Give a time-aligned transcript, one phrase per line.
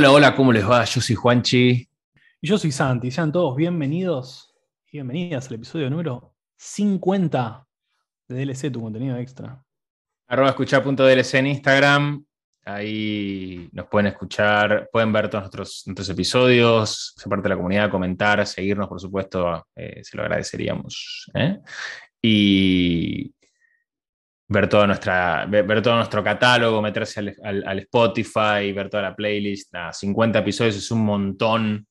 [0.00, 0.82] Hola, hola, ¿cómo les va?
[0.86, 1.86] Yo soy Juanchi.
[2.40, 3.10] Y yo soy Santi.
[3.10, 4.54] Sean todos bienvenidos
[4.86, 7.68] y bienvenidas al episodio número 50
[8.26, 9.62] de DLC, tu contenido extra.
[10.26, 12.24] Arroba escuchar.dlc en Instagram.
[12.64, 17.90] Ahí nos pueden escuchar, pueden ver todos nuestros, nuestros episodios, ser parte de la comunidad,
[17.90, 21.30] comentar, seguirnos, por supuesto, eh, se lo agradeceríamos.
[21.34, 21.58] ¿eh?
[22.22, 23.34] Y
[24.50, 29.02] ver, toda nuestra, ver, ver todo nuestro catálogo, meterse al, al- al Spotify, ver toda
[29.04, 29.72] la playlist.
[29.72, 31.86] Nada, 50 episodios es un montón.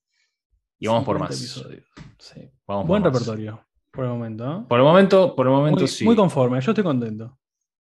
[0.80, 1.40] Y vamos por 50 más.
[1.42, 1.86] episodios.
[2.20, 2.42] Sí.
[2.68, 3.12] Vamos por Buen más.
[3.14, 4.60] repertorio por el momento.
[4.62, 4.66] ¿eh?
[4.70, 6.06] Por el momento, por el momento muy, sí.
[6.06, 7.38] muy conforme, yo estoy contento.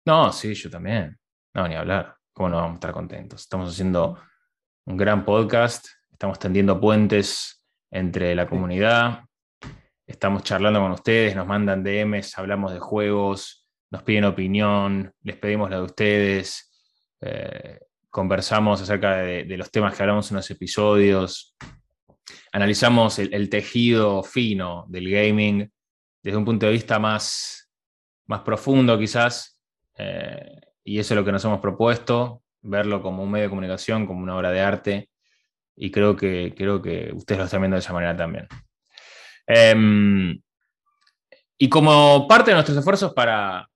[0.06, 1.19] No, sí, yo también.
[1.55, 2.14] No, ni hablar.
[2.33, 3.41] ¿Cómo no vamos a estar contentos?
[3.41, 4.19] Estamos haciendo
[4.84, 9.25] un gran podcast, estamos tendiendo puentes entre la comunidad,
[10.06, 15.70] estamos charlando con ustedes, nos mandan DMs, hablamos de juegos, nos piden opinión, les pedimos
[15.70, 16.73] la de ustedes,
[17.20, 17.79] eh,
[18.11, 21.56] conversamos acerca de, los temas que hablamos en los episodios,
[22.53, 25.70] analizamos el, el tejido fino del gaming
[26.27, 27.70] desde un punto de vista más,
[28.27, 29.61] más profundo quizás,
[29.97, 34.07] eh, y eso es lo que nos hemos propuesto, verlo como un medio de comunicación,
[34.07, 35.11] como una obra de arte,
[35.77, 38.48] y creo que, creo que ustedes lo están viendo de esa manera también.
[39.47, 40.41] Em,
[41.59, 43.69] y como parte de nuestros esfuerzos para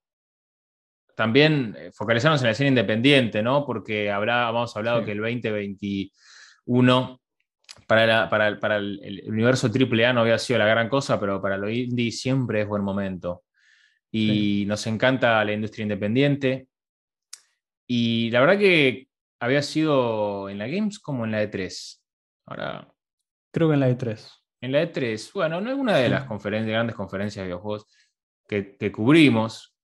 [1.21, 3.67] también eh, focalizarnos en la escena independiente, ¿no?
[3.67, 5.05] Porque habrá, habíamos hablado Sí.
[5.05, 7.21] que el 2021
[7.87, 11.21] para, la- para el- para el, el universo AAA no había sido la gran cosa,
[11.21, 13.43] pero para lo indie siempre es buen momento.
[14.11, 16.69] Y nos encanta la industria independiente.
[17.87, 19.09] Y la verdad que
[19.41, 22.01] había sido en la Games como en la E3.
[22.47, 22.89] Ahora,
[23.53, 24.27] Creo que en la E E3.
[24.63, 27.85] en la E3, bueno, no es una de las conferencias, grandes conferencias de videojuegos
[28.49, 29.77] que, que cubrimos.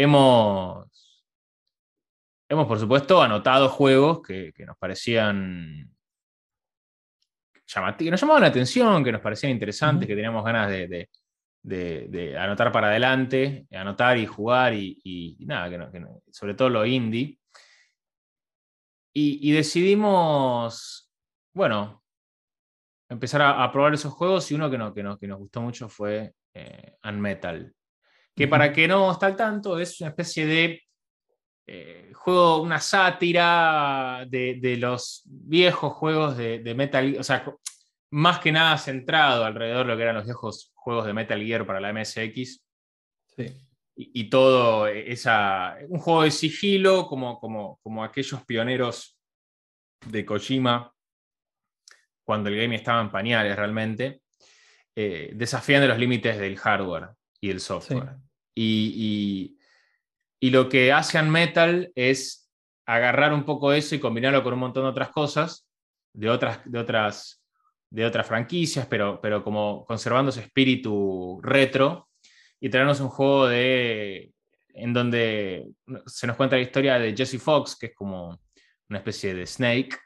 [0.00, 0.86] Hemos,
[2.48, 5.90] hemos, por supuesto, anotado juegos que, que nos parecían
[7.98, 11.10] que nos llamaban la atención, que nos parecían interesantes, que teníamos ganas de, de-
[11.62, 15.98] de- de anotar para adelante, anotar y jugar y, y- y nada, que no- que
[16.00, 17.38] no- sobre todo lo indie.
[19.12, 21.10] Y, y decidimos,
[21.52, 22.04] bueno,
[23.10, 25.60] empezar a, a probar esos juegos y uno que, no, que, no- que nos gustó
[25.60, 27.74] mucho fue eh, Unmetal.
[28.38, 30.82] Que para que no está al tanto, es una especie de
[31.66, 37.44] eh, juego, una sátira de, de los viejos juegos de, de Metal Gear, o sea,
[38.10, 41.66] más que nada centrado alrededor de lo que eran los viejos juegos de Metal Gear
[41.66, 42.64] para la MSX
[43.36, 43.46] Sí.
[43.94, 45.76] y, y todo esa.
[45.88, 49.18] Un juego de sigilo, como, como, como aquellos pioneros
[50.06, 50.92] de Kojima,
[52.24, 54.22] cuando el game estaba en pañales realmente,
[54.96, 57.10] eh, desafiando los límites del hardware
[57.40, 58.16] y el software.
[58.60, 59.58] Y, y-
[60.40, 62.50] y lo que hace Metal es
[62.86, 65.68] agarrar un poco eso y combinarlo con un montón de otras cosas,
[66.12, 67.42] de otras, de otras,
[67.90, 72.08] de otras franquicias, pero, pero como conservando ese espíritu retro
[72.60, 74.32] y traernos un juego de,
[74.74, 75.68] en donde
[76.06, 78.40] se nos cuenta la historia de Jesse Fox, que es como
[78.88, 79.96] una especie de Snake,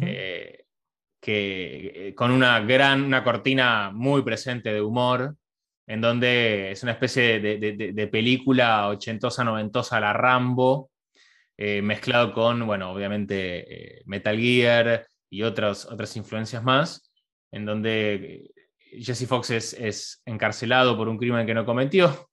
[0.00, 0.64] eh,
[1.20, 5.36] que, eh, con una gran, una cortina muy presente de humor,
[5.86, 10.90] en donde es una especie de, de- de- película ochentosa, noventosa, la Rambo,
[11.56, 17.12] eh, mezclado con, bueno, obviamente eh, Metal Gear y otras, otras influencias más,
[17.52, 18.50] en donde eh,
[19.00, 22.28] Jesse Fox es, es encarcelado por un crimen que no cometió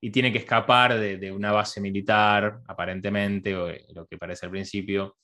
[0.00, 4.46] y tiene que escapar de, de una base militar, aparentemente, o eh, lo que parece
[4.46, 5.16] al principio,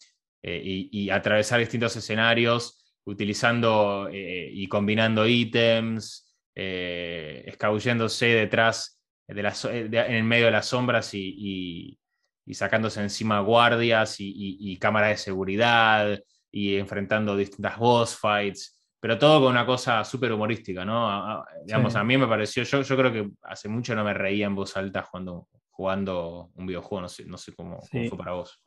[0.43, 6.30] eh, y, y atravesar distintos escenarios utilizando eh, y combinando ítems,
[6.63, 11.99] eh, escabulléndose detrás, de las, eh, de- en el medio de las sombras y, y-
[12.45, 16.19] y sacándose encima guardias y, y- cámaras de seguridad
[16.51, 21.09] y enfrentando distintas boss fights, pero todo con una cosa súper humorística, ¿no?
[21.09, 21.99] A- a- digamos, Sí.
[21.99, 24.77] a mí me pareció, yo, yo creo que hace mucho no me reía en voz
[24.77, 28.61] alta jugando, jugando un videojuego, no sé, no sé cómo, cómo fue para vos.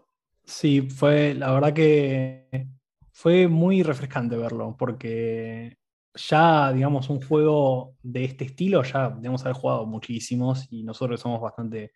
[0.45, 2.68] Sí, fue, la verdad que
[3.12, 5.78] fue muy refrescante verlo, porque
[6.15, 11.42] ya, digamos, un juego de este estilo, ya debemos haber jugado muchísimos y nosotros somos
[11.42, 11.94] bastante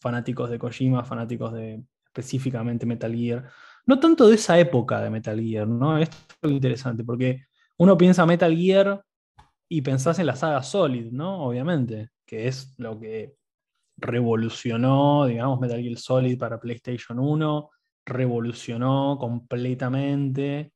[0.00, 3.50] fanáticos de Kojima, fanáticos de específicamente Metal Gear.
[3.86, 5.98] no tanto de esa época de Metal Gear, ¿no?
[5.98, 7.46] Esto es interesante, porque
[7.78, 9.02] uno piensa Metal Gear
[9.68, 11.44] y pensás en la saga Solid, ¿no?
[11.44, 13.36] Obviamente, que es lo que
[13.96, 17.70] revolucionó, digamos, Metal Gear Solid para PlayStation 1,
[18.06, 20.72] revolucionó completamente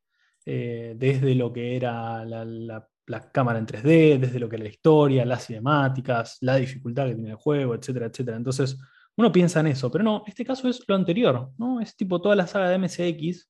[0.47, 2.89] eh, desde lo que era la,
[3.33, 7.31] cámara en 3D, desde lo que era la historia, las cinemáticas, la dificultad que tiene
[7.31, 8.37] el juego, etcétera, etcétera.
[8.37, 8.79] Entonces,
[9.17, 11.81] uno piensa en eso, pero no, este caso es lo anterior, ¿no?
[11.81, 13.49] Es tipo toda la saga de MSX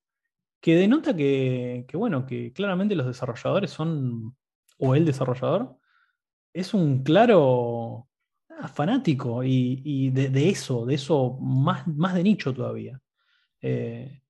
[0.60, 4.36] que denota que, bueno, que claramente los desarrolladores son,
[4.78, 5.76] o el desarrollador,
[6.52, 8.08] es un claro
[8.48, 13.00] ah, fanático y, de, eso, de eso más, más de nicho todavía.
[13.60, 14.21] Eh,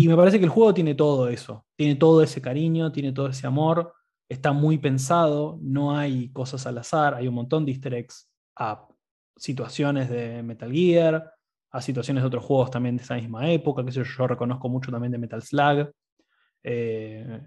[0.00, 3.26] y me parece que el juego tiene todo eso, tiene todo ese cariño, tiene todo
[3.26, 3.92] ese amor,
[4.28, 8.86] está muy pensado, no hay cosas al azar, hay un montón de easter eggs a
[9.36, 11.32] situaciones de Metal Gear,
[11.72, 14.92] a situaciones de otros juegos también de esa misma época, que yo, yo reconozco mucho
[14.92, 15.90] también de Metal Slug,
[16.62, 17.40] eh,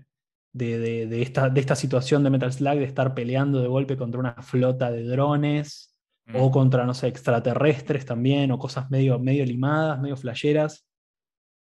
[0.51, 4.33] de, esta, de esta situación de Metal Slug, de estar peleando de golpe contra una
[4.41, 5.95] flota de drones,
[6.33, 6.51] o mm.
[6.51, 10.85] contra, no sé, extraterrestres también, o cosas medio, medio limadas, medio flasheras.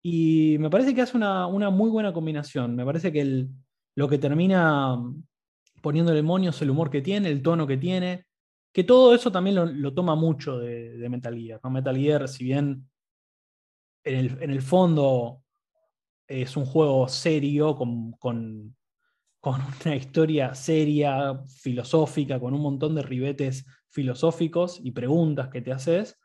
[0.02, 2.74] Y me parece que hace una, muy buena combinación.
[2.74, 3.50] Me parece que el,
[3.94, 4.98] lo que termina
[5.82, 8.26] poniendo el monio es el humor que tiene, el tono que tiene,
[8.72, 11.60] que todo eso también lo, toma mucho de, Metal Gear.
[11.70, 12.88] Metal Gear, si bien
[14.04, 15.42] en el, fondo
[16.26, 18.76] es un juego serio, con, con,
[19.84, 26.19] una historia seria, filosófica, con un montón de ribetes filosóficos y preguntas que te haces,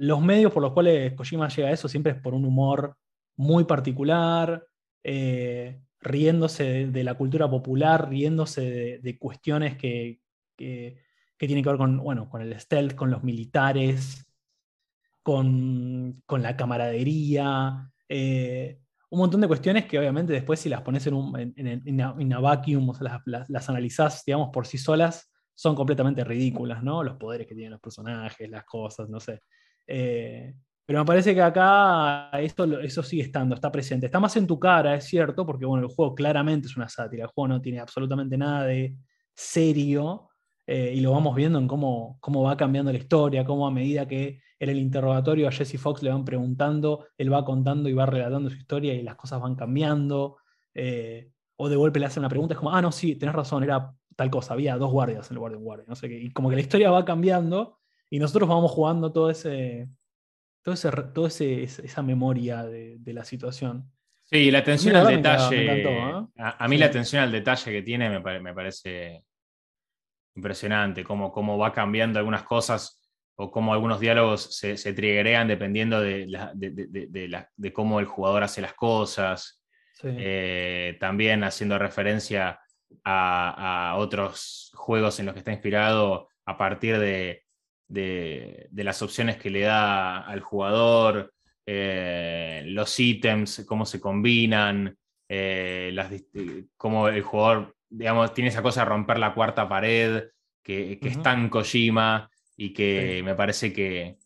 [0.00, 2.96] los medios por los cuales Kojima llega a eso siempre es por un humor
[3.36, 4.66] muy particular,
[5.04, 10.20] eh, riéndose de, la cultura popular, riéndose de, cuestiones que,
[10.56, 10.96] que
[11.38, 14.26] tiene que ver con, bueno, con el stealth, con los militares,
[15.22, 18.80] con, la camaradería, eh,
[19.10, 22.94] un montón de cuestiones que obviamente después si las pones en, un, en, vacuum, o
[22.94, 27.02] sea, las, las, analizás, digamos, por sí solas, son completamente ridículas, ¿no?
[27.02, 29.40] Los poderes que tienen los personajes, las cosas, no sé.
[29.92, 30.54] Eh,
[30.86, 34.06] pero me parece que acá esto, eso sigue estando, está presente.
[34.06, 37.24] Está más en tu cara, es cierto, porque bueno, el juego claramente es una sátira,
[37.24, 38.96] el juego no tiene absolutamente nada de
[39.34, 40.30] serio,
[40.66, 44.06] eh, y lo vamos viendo en cómo, cómo va cambiando la historia, cómo a medida
[44.06, 48.06] que en el interrogatorio a Jesse Fox le van preguntando, él va contando y va
[48.06, 50.36] relatando su historia y las cosas van cambiando.
[50.74, 53.64] Eh, o de golpe le hacen una pregunta, es como, ah, no, sí, tenés razón,
[53.64, 56.20] era tal cosa, había dos guardias en lugar de guardia, no sé qué.
[56.20, 57.79] Y como que la historia va cambiando
[58.10, 59.88] y nosotros vamos jugando todo ese,
[60.62, 63.90] todo ese, todo ese, esa memoria de, la situación.
[64.24, 65.82] Sí, la atención al detalle.
[65.82, 66.26] ¿eh?
[66.36, 69.24] a, mí la atención al detalle que tiene me, me parece
[70.34, 73.00] impresionante, cómo, cómo va cambiando algunas cosas
[73.36, 78.74] o cómo algunos diálogos se, se triggerean dependiendo de, de, cómo el jugador hace las
[78.74, 79.62] cosas.
[80.02, 82.58] Eh, también haciendo referencia
[83.04, 87.44] a, otros juegos en los que está inspirado a partir de,
[87.90, 91.32] las opciones que le da al jugador,
[91.66, 94.96] eh, los ítems, cómo se combinan,
[95.28, 96.10] eh, las,
[96.76, 100.30] cómo el jugador digamos, tiene esa cosa de romper la cuarta pared,
[100.62, 104.16] que, es tan Kojima y que me parece que,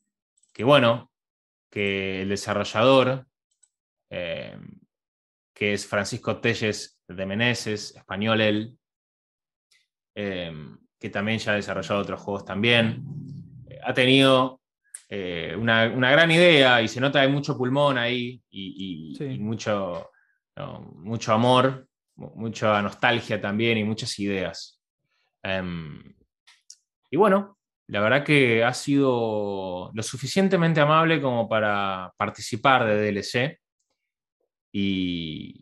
[0.62, 1.10] bueno,
[1.70, 3.26] que el desarrollador,
[4.10, 4.58] eh,
[5.54, 8.78] que es Francisco Telles de Meneses, español él,
[10.14, 10.52] eh,
[10.98, 13.43] que también ya ha desarrollado otros juegos también, eh,
[13.84, 14.60] ha tenido
[15.56, 20.10] una, gran idea y se nota hay mucho pulmón ahí y, mucho,
[21.02, 21.86] mucho amor
[22.16, 24.80] mucha nostalgia también y muchas ideas.
[25.42, 26.14] Em,
[27.10, 33.60] y bueno, la verdad que ha sido lo suficientemente amable como para participar de DLC
[34.72, 35.60] y,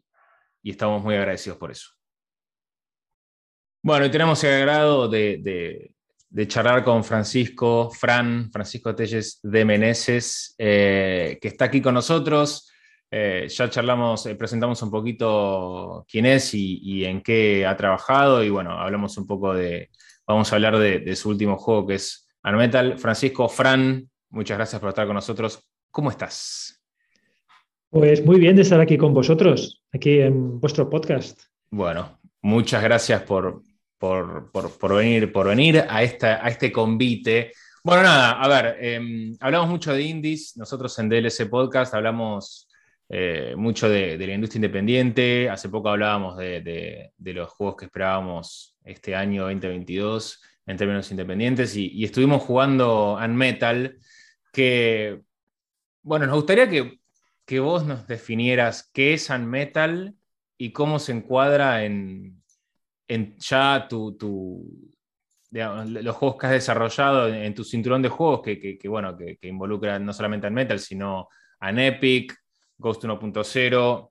[0.62, 1.90] estamos muy agradecidos por eso.
[3.82, 5.92] Bueno, y tenemos el agrado de,
[6.46, 12.70] charlar con Francisco, Fran, Francisco Telles de Meneses, eh, que está aquí con nosotros.
[13.10, 18.48] Eh, ya charlamos, eh, presentamos un poquito quién es y, en qué ha trabajado y
[18.48, 19.90] bueno, hablamos un poco de,
[20.26, 22.98] vamos a hablar de, su último juego que es Metal.
[22.98, 25.62] Francisco, Fran, muchas gracias por estar con nosotros.
[25.90, 26.82] ¿Cómo estás?
[27.90, 31.42] Pues muy bien de estar aquí con vosotros, aquí en vuestro podcast.
[31.70, 33.62] Bueno, muchas gracias por,
[34.02, 37.52] por, venir, por venir a, esta, a este convite.
[37.84, 42.68] Bueno, nada, a ver, em, hablamos mucho de indies, nosotros en DLC Podcast hablamos
[43.08, 45.48] eh, mucho de, la industria independiente.
[45.48, 52.02] Hace poco hablábamos de, los juegos que esperábamos este año 2022 en términos independientes y,
[52.02, 53.98] estuvimos jugando Unmetal,
[54.52, 55.20] que,
[56.02, 56.98] bueno, nos gustaría que,
[57.46, 60.16] que vos nos definieras qué es Unmetal
[60.58, 62.41] y cómo se encuadra en,
[65.52, 70.04] ya los juegos que has desarrollado en, tu cinturón de juegos que, bueno, que, involucran
[70.04, 71.28] no solamente a Metal, sino
[71.60, 72.34] a Epic,
[72.78, 74.08] Ghost 1.0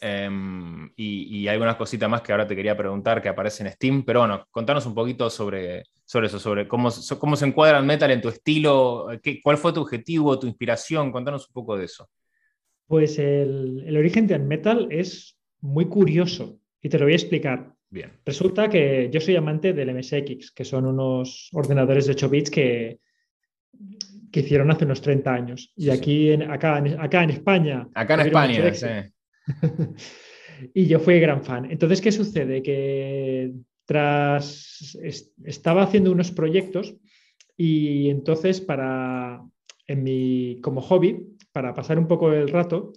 [0.00, 4.04] em, y, algunas cositas más que ahora te quería preguntar que aparecen en Steam.
[4.04, 8.20] Pero bueno, contanos un poquito sobre, sobre eso, sobre cómo, cómo se encuadra Metal en
[8.20, 12.08] tu estilo, qué, cuál fue tu objetivo, tu inspiración, contanos un poco de eso.
[12.86, 17.74] Pues el, el origen de Metal es muy curioso y te lo voy a explicar.
[17.90, 18.12] Bien.
[18.24, 23.00] Resulta que yo soy amante del MSX, que son unos ordenadores de 8 bits que,
[24.30, 25.72] que hicieron hace unos 30 años.
[25.76, 27.88] Y aquí, En, acá, acá en España.
[27.94, 28.86] Acá en España, sí.
[30.74, 31.70] y yo fui gran fan.
[31.70, 32.62] Entonces, ¿qué sucede?
[32.62, 33.52] Que
[33.84, 34.96] tras.
[35.44, 36.94] estaba haciendo unos proyectos
[37.56, 39.42] y entonces, para.
[39.88, 42.92] En mi, como hobby, para pasar un poco el rato,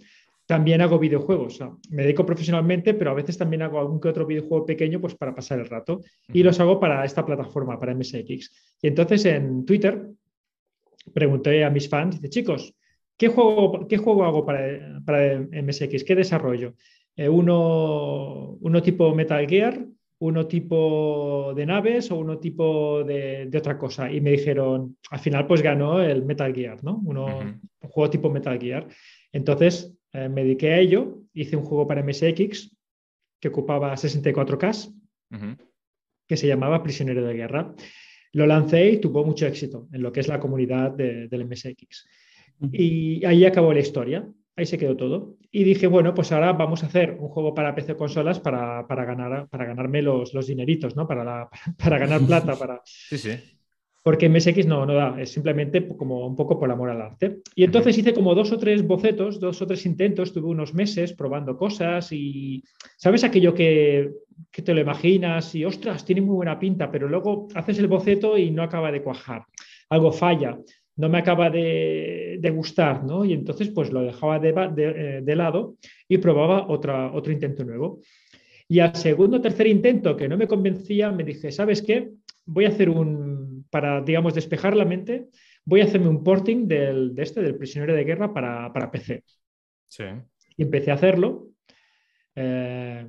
[0.53, 1.59] también hago videojuegos.
[1.89, 5.33] me dedico profesionalmente, pero a veces también hago algún que otro videojuego pequeño pues, para
[5.33, 6.01] pasar el rato.
[6.31, 8.51] Y los hago para esta plataforma, para MSX.
[8.79, 10.09] Y entonces en Twitter
[11.11, 12.75] pregunté a mis fans, dice, chicos,
[13.17, 16.03] ¿qué juego, qué juego hago para, para MSX?
[16.03, 16.75] ¿Qué desarrollo?
[17.15, 19.83] Eh, uno, uno tipo Metal Gear,
[20.19, 24.11] uno tipo de naves o uno tipo de, otra cosa.
[24.11, 27.01] Y me dijeron, al final pues ganó el Metal Gear, ¿no?
[27.05, 28.87] Uno, Un juego tipo Metal Gear.
[29.31, 32.75] Entonces eh, me dediqué a ello, hice un juego para MSX
[33.39, 34.93] que ocupaba 64K,
[36.27, 37.73] que se llamaba Prisionero de Guerra.
[38.31, 42.07] Lo lancé y tuvo mucho éxito en lo que es la comunidad del MSX.
[42.71, 45.35] Y ahí acabó la historia, ahí se quedó todo.
[45.51, 49.49] Y dije, bueno, pues ahora vamos a hacer un juego para PC consolas para, ganar,
[49.49, 51.05] para ganarme los, los dineritos, ¿no?
[51.05, 52.55] Para, para ganar plata.
[52.55, 52.81] Para...
[52.85, 53.52] Sí, sí
[54.03, 57.37] porque MSX no, no da, es simplemente como un poco por amor al arte.
[57.55, 61.13] Y entonces hice como dos o tres bocetos, dos o tres intentos, tuve unos meses
[61.13, 62.61] probando cosas y,
[62.97, 64.11] ¿sabes aquello que,
[64.51, 68.51] te lo imaginas y, ostras, tiene muy buena pinta, pero luego haces el boceto y
[68.51, 69.45] no acaba de cuajar,
[69.89, 70.59] algo falla,
[70.97, 73.23] no me acaba de, gustar, ¿no?
[73.23, 75.75] Y entonces pues lo dejaba de, de, lado
[76.09, 78.01] y probaba otra, otro intento nuevo.
[78.67, 82.11] Y al segundo o tercer intento que no me convencía, me dije, ¿sabes qué?
[82.45, 83.32] Voy a hacer un
[83.73, 85.29] para, digamos, despejar la mente,
[85.65, 89.23] voy a hacerme un porting del, de este, del prisionero de guerra para, para PC.
[89.87, 90.03] Sí.
[90.55, 91.47] Y empecé a hacerlo
[92.35, 93.07] eh,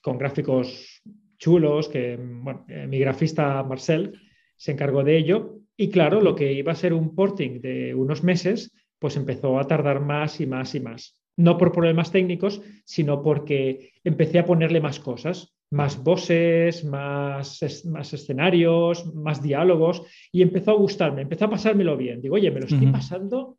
[0.00, 1.02] con gráficos
[1.38, 4.16] chulos, que bueno, eh, mi grafista Marcel
[4.56, 5.58] se encargó de ello.
[5.76, 9.66] Y claro, lo que iba a ser un porting de unos meses, pues empezó a
[9.66, 11.18] tardar más y más y más.
[11.36, 18.12] No por problemas técnicos, sino porque empecé a ponerle más cosas más voces, más, más
[18.12, 22.20] escenarios, más diálogos, y empezó a gustarme, empezó a pasármelo bien.
[22.20, 23.58] Digo, oye, me lo estoy pasando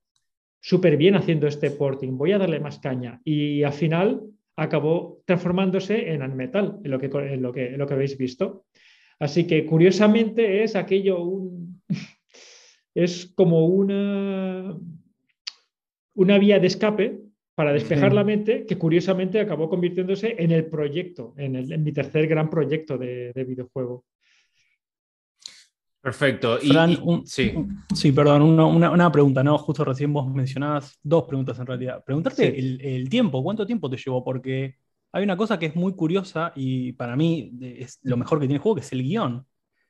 [0.60, 3.20] súper bien haciendo este porting, voy a darle más caña.
[3.24, 4.22] Y al final
[4.56, 8.66] acabó transformándose en Unmetal, en lo que, en lo que, lo que habéis visto.
[9.20, 11.82] Así que curiosamente es aquello, un,
[12.94, 14.78] es como una,
[16.16, 17.20] una vía de escape
[17.62, 22.50] para despejar la mente, que curiosamente acabó convirtiéndose en el proyecto, en, mi tercer gran
[22.50, 24.04] proyecto de, videojuego.
[26.02, 26.58] Perfecto.
[27.24, 27.54] sí.
[27.94, 29.60] sí, perdón, una, pregunta, ¿no?
[29.60, 32.04] Justo recién vos mencionabas dos preguntas en realidad.
[32.04, 34.24] Preguntarte el, tiempo, ¿cuánto tiempo te llevó?
[34.24, 34.78] Porque
[35.12, 38.56] hay una cosa que es muy curiosa y para mí es lo mejor que tiene
[38.56, 39.46] el juego, que es el guion.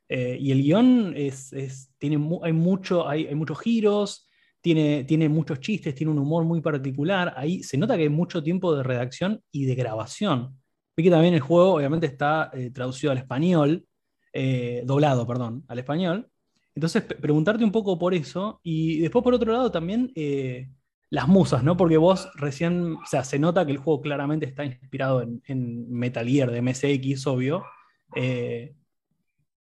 [0.10, 4.28] Eh, y el guion es, tiene, hay, mucho, hay, hay muchos giros,
[4.62, 7.34] tiene, muchos chistes, tiene un humor muy particular.
[7.36, 10.56] Ahí se nota que hay mucho tiempo de redacción y de grabación.
[10.96, 13.86] Vi que también el juego obviamente está eh, traducido al español,
[14.34, 16.30] eh, doblado, perdón, al español.
[16.76, 18.60] Entonces, preguntarte un poco por eso.
[18.64, 20.70] Y después, por otro lado, también eh,
[21.10, 21.76] las musas, ¿no?
[21.76, 26.28] Porque vos recién, o sea, se nota que el juego claramente está inspirado en, Metal
[26.28, 27.64] Gear de MSX, obvio.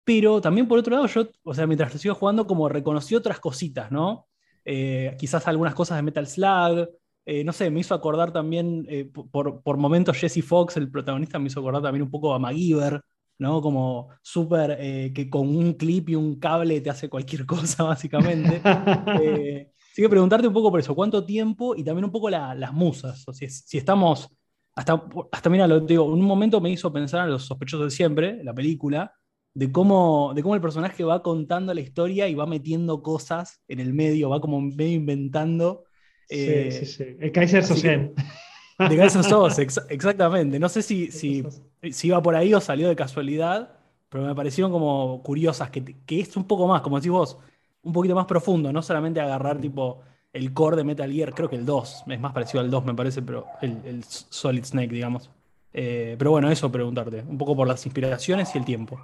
[0.04, 3.40] pero también por otro lado, yo, o sea, mientras lo sigo jugando, como reconocí otras
[3.40, 4.28] cositas, ¿no?
[4.66, 6.90] Eh, quizás algunas cosas de Metal Slug.
[7.26, 11.48] Eh, no sé, me hizo acordar también, eh, por, momentos Jesse Fox, el protagonista, me
[11.48, 13.02] hizo acordar también un poco a MacGyver,
[13.40, 13.62] ¿no?
[13.62, 18.62] Como súper, que con un clip y un cable te hace cualquier cosa, básicamente.
[18.66, 21.76] Así que preguntarte un poco por eso, ¿cuánto tiempo?
[21.76, 24.30] Y también un poco las musas, si, si estamos,
[24.76, 27.96] hasta, hasta mira, lo digo, en un momento me hizo pensar a Los sospechosos de
[27.96, 29.14] siempre, la película,
[29.56, 33.80] de cómo, de cómo el personaje va contando la historia y va metiendo cosas en
[33.80, 35.86] el medio, va como medio inventando.
[36.30, 37.06] sí, eh, sí, sí.
[37.20, 38.14] El Kaiser Sosen.
[38.78, 40.60] De Kaiser Sos, exactamente.
[40.60, 41.46] No sé si, si,
[41.90, 46.20] si, iba por ahí o salió de casualidad, pero me parecieron como curiosas, que, que
[46.20, 47.38] es un poco más, como decís vos,
[47.84, 50.02] un poquito más profundo, no solamente agarrar tipo
[50.34, 52.94] el core de Metal Gear, creo que el 2, es más parecido al 2 me
[52.94, 55.30] parece, pero el, Solid Snake, digamos.
[55.72, 59.00] Eh, pero bueno, eso preguntarte, un poco por las inspiraciones y el tiempo.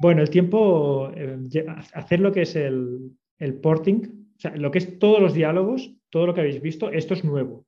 [0.00, 1.36] Bueno, el tiempo, eh,
[1.94, 4.02] hacer lo que es el, el porting,
[4.36, 7.24] o sea, lo que es todos los diálogos, todo lo que habéis visto, esto es
[7.24, 7.66] nuevo.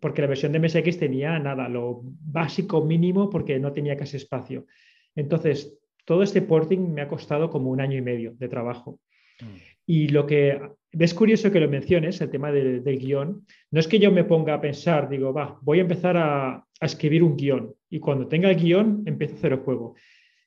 [0.00, 4.66] Porque la versión de MSX tenía nada, lo básico mínimo porque no tenía casi espacio.
[5.14, 8.98] Entonces, todo este porting me ha costado como un año y medio de trabajo.
[9.40, 9.70] Mm.
[9.86, 10.60] Y lo que
[10.92, 14.54] es curioso que lo menciones, el tema del, guion, no es que yo me ponga
[14.54, 18.56] a pensar, digo, va, voy a empezar a, escribir un guion y cuando tenga el
[18.56, 19.96] guion empiezo a hacer el juego.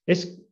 [0.03, 0.42] Es,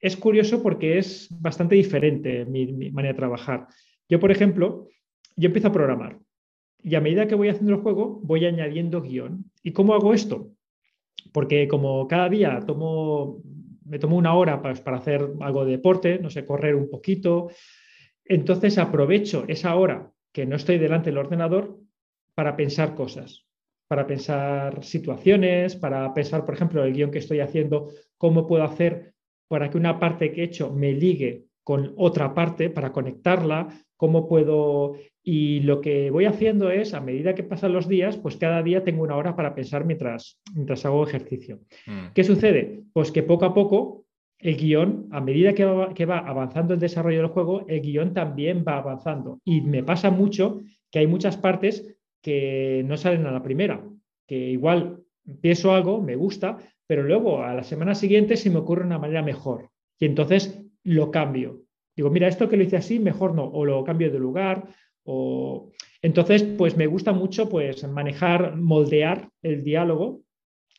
[0.00, 3.66] es curioso porque es bastante diferente mi, manera de trabajar.
[4.08, 4.88] Yo, por ejemplo,
[5.36, 6.18] yo empiezo a programar
[6.82, 9.44] y a medida que voy haciendo el juego voy añadiendo guion.
[9.62, 10.52] ¿Y cómo hago esto?
[11.32, 13.42] Porque como cada día tomo
[13.84, 17.50] me tomo una hora para, para, hacer algo de deporte, no sé, correr un poquito.
[18.24, 21.76] Entonces aprovecho esa hora que no estoy delante del ordenador
[22.34, 23.46] para pensar cosas,
[23.88, 29.14] para pensar situaciones, para pensar, por ejemplo, el guion que estoy haciendo, cómo puedo hacer
[29.50, 34.28] para que una parte que he hecho me ligue con otra parte, para conectarla, cómo
[34.28, 38.62] puedo y lo que voy haciendo es, a medida que pasan los días, pues cada
[38.62, 41.58] día tengo una hora para pensar mientras, mientras hago ejercicio.
[41.86, 42.12] Mm.
[42.14, 42.84] ¿Qué sucede?
[42.92, 44.06] Pues que poco a poco
[44.38, 48.14] el guion, a medida que va, que va, avanzando el desarrollo del juego, el guion
[48.14, 49.40] también va avanzando.
[49.44, 50.60] Y me pasa mucho
[50.92, 53.84] que hay muchas partes que no salen a la primera,
[54.28, 56.56] que igual empiezo algo, me gusta,
[56.90, 59.70] pero luego a la semana siguiente se me ocurre una manera mejor.
[59.96, 61.62] Y entonces lo cambio.
[61.94, 64.66] Digo, mira, esto que lo hice así, mejor no, o lo cambio de lugar,
[65.04, 65.70] o...
[66.02, 70.22] Entonces, pues me gusta mucho pues, manejar, moldear el diálogo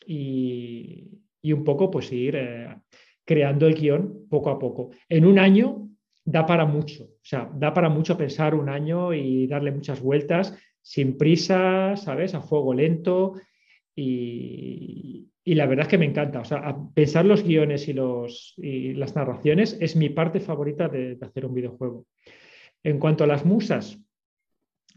[0.06, 1.08] y,
[1.44, 2.76] un poco pues ir eh,
[3.24, 4.90] creando el guion poco a poco.
[5.08, 5.88] En un año
[6.26, 10.54] da para mucho, o sea, da para mucho pensar un año y darle muchas vueltas
[10.82, 12.34] sin prisa, ¿sabes?
[12.34, 13.32] A fuego lento
[13.94, 16.40] y, la verdad es que me encanta.
[16.40, 21.18] O sea, pensar los guiones y, los, y las narraciones es mi parte favorita de,
[21.20, 22.06] hacer un videojuego.
[22.82, 23.98] En cuanto a las musas,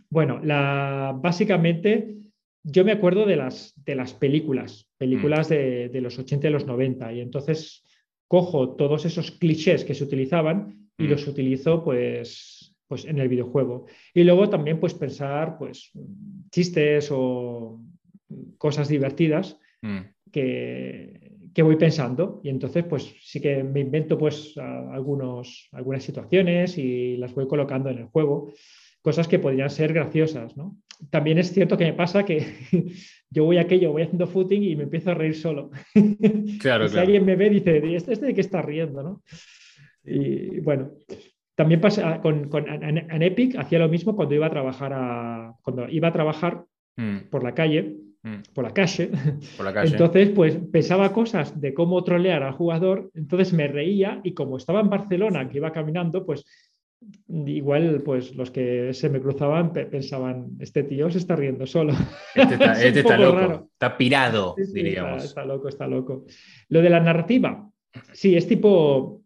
[0.10, 2.16] bueno, la, básicamente
[2.64, 5.54] yo me acuerdo de las, de las películas, películas mm.
[5.92, 7.84] de, los 80 y los 90, y entonces
[8.28, 11.10] cojo todos esos clichés que se utilizaban y mm.
[11.10, 13.86] los utilizo pues, pues en el videojuego.
[14.14, 15.92] Y luego también pues pensar pues
[16.50, 17.80] chistes o
[18.58, 20.00] cosas divertidas mm.
[20.32, 26.78] que, que, voy pensando y entonces pues sí que me invento pues algunos, algunas situaciones
[26.78, 28.52] y las voy colocando en el juego
[29.06, 30.58] cosas que podrían ser graciosas.
[30.58, 30.78] ¿no?
[31.12, 32.44] También es cierto que me pasa que
[33.30, 35.70] yo voy a aquello, voy haciendo footing y me empiezo a reír solo.
[36.60, 39.04] Claro, si alguien me ve, dice, ¿este, este de qué está riendo?
[39.04, 39.22] ¿no?
[40.04, 40.94] Y bueno,
[41.54, 45.88] también pasa con, con en Epic, hacía lo mismo cuando iba a trabajar, a, cuando
[45.88, 46.66] iba a trabajar
[46.98, 47.30] mm.
[47.30, 47.98] por la calle.
[48.26, 48.42] Mm.
[48.56, 49.12] Por la, calle.
[49.56, 49.92] por la calle.
[49.92, 54.80] Entonces, pues pensaba cosas de cómo trolear al jugador, entonces me reía y como estaba
[54.80, 56.44] en Barcelona, que iba caminando, pues
[57.28, 61.94] igual pues los que se me cruzaban pensaban, este tío se está riendo solo.
[62.34, 65.24] Este está, este loco, está pirado, diríamos.
[65.24, 66.26] Está, loco, está loco.
[66.70, 67.70] Lo de la narrativa,
[68.12, 69.22] sí, es tipo,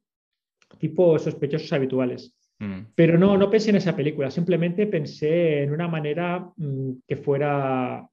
[0.77, 2.35] tipo sospechosos habituales.
[2.59, 2.87] Mm.
[2.93, 8.05] Pero no, no pensé en esa película, simplemente pensé en una manera mm, que fuera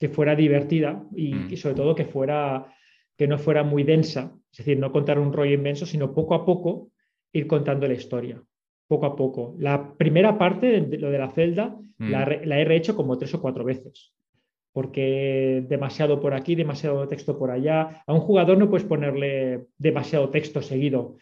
[0.00, 1.52] que fuera divertida y, mm.
[1.52, 2.66] y, sobre todo que fuera
[3.20, 6.46] que no fuera muy densa, es decir, no contar un rollo inmenso, sino poco a
[6.46, 6.88] poco
[7.32, 8.42] ir contando la historia,
[8.88, 9.54] poco a poco.
[9.58, 12.10] La primera parte, de lo de la celda, mm.
[12.10, 14.14] la, he rehecho como tres o cuatro veces,
[14.72, 18.02] porque demasiado por aquí, demasiado texto por allá.
[18.06, 21.18] A un jugador no puedes ponerle demasiado texto seguido.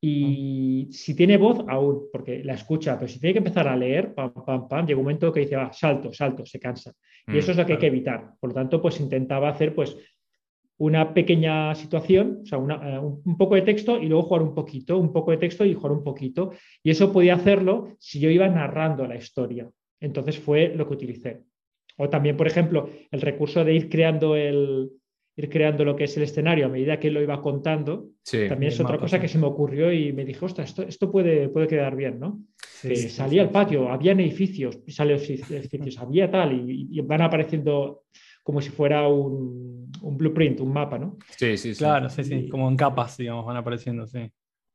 [0.00, 0.92] Y mm.
[0.92, 4.32] si tiene voz, aún, porque la escucha, pero si tiene que empezar a leer, pam,
[4.32, 6.92] pam, pam, llega un momento que dice, va, salto, salto, se cansa.
[7.26, 8.34] Y mm, eso es lo que hay que evitar.
[8.38, 9.96] Por lo tanto, pues intentaba hacer, pues,
[10.78, 14.96] una pequeña situación, o sea, eh, un poco de texto y luego jugar un poquito,
[14.96, 16.52] un poco de texto y jugar un poquito.
[16.84, 19.68] Y eso podía hacerlo si yo iba narrando la historia.
[20.00, 21.42] Entonces fue lo que utilicé.
[21.96, 24.92] O también, por ejemplo, el recurso de ir creando el,
[25.38, 28.10] ir creando lo que es el escenario a medida que lo iba contando,
[28.48, 31.48] también es otra cosa que se me ocurrió y me dijo, ostras, esto, esto puede,
[31.48, 32.42] puede quedar bien, ¿no?
[33.08, 38.04] salía al patio, había edificios, sale edificios, había tal, y, van apareciendo
[38.42, 41.18] como si fuera un, blueprint, un mapa, ¿no?
[41.36, 41.78] Sí, sí, sí.
[41.78, 44.28] Claro, sí, sí, como en capas, digamos, van apareciendo, sí.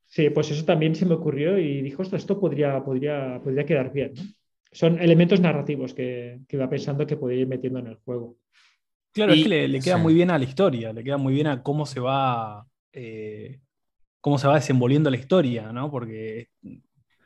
[0.08, 3.92] Sí, pues eso también se me ocurrió y dijo, esto, esto podría, podría, podría quedar
[3.92, 4.14] bien.
[4.72, 8.38] Son elementos narrativos que, que iba pensando que podría ir metiendo en el juego.
[9.14, 11.62] Claro, es que le, queda muy bien a la historia, le queda muy bien a
[11.62, 13.60] cómo se va, eh,
[14.20, 15.92] cómo se va desenvolviendo la historia, ¿no?
[15.92, 16.50] Porque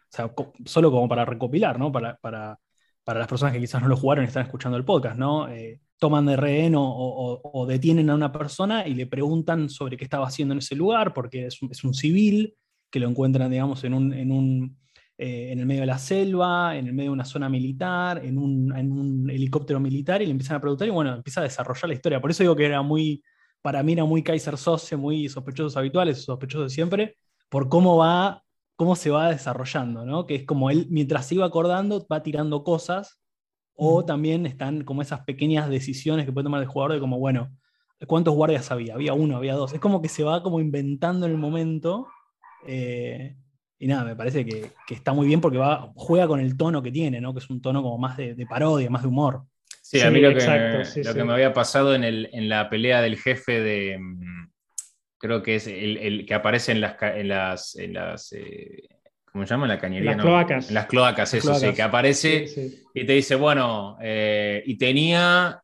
[0.09, 0.33] sea,
[0.65, 1.91] solo como para recopilar, ¿no?
[1.91, 2.59] Para, para,
[3.03, 5.49] para, las personas que quizás no lo jugaron y están escuchando el podcast, ¿no?
[5.49, 10.27] Eh, toman de rehén o, detienen a una persona y le preguntan sobre qué estaba
[10.27, 12.55] haciendo en ese lugar, porque es un, es un civil
[12.91, 14.77] que lo encuentran, digamos, en un, en, un
[15.17, 18.37] eh, en el medio de la selva, en el medio de una zona militar, en
[18.37, 21.87] un, en un, helicóptero militar, y le empiezan a preguntar y bueno, empieza a desarrollar
[21.87, 22.21] la historia.
[22.21, 23.23] Por eso digo que era muy,
[23.61, 27.17] para mí era muy Kaiser Sose, muy sospechosos habituales, sospechosos de siempre,
[27.49, 28.43] por cómo va,
[28.75, 30.25] cómo se va desarrollando, ¿no?
[30.27, 33.19] Que es como él, mientras se iba acordando, va tirando cosas
[33.73, 37.51] o también están como esas pequeñas decisiones que puede tomar el jugador de como, bueno,
[38.07, 38.95] ¿cuántos guardias había?
[38.95, 39.73] Había uno, había dos.
[39.73, 42.07] Es como que se va como inventando en el momento.
[42.67, 43.35] Eh,
[43.79, 46.91] y nada, me parece que, está muy bien porque va, juega con el tono que
[46.91, 47.33] tiene, ¿no?
[47.33, 49.43] Que es un tono como más de, parodia, más de humor.
[49.81, 53.01] Sí, a mí lo, que, lo que me había pasado en, el, en, la pelea
[53.01, 53.97] del jefe de.
[53.99, 54.49] Mm,
[55.17, 56.95] creo que es el, que aparece en las.
[57.01, 58.89] En las, en las eh,
[59.31, 59.67] ¿cómo se llama?
[59.67, 60.11] La cañería.
[60.11, 60.67] Las cloacas.
[60.69, 62.45] En las cloacas, eso sí, que aparece
[62.93, 65.61] y te dice, bueno, eh, y tenía,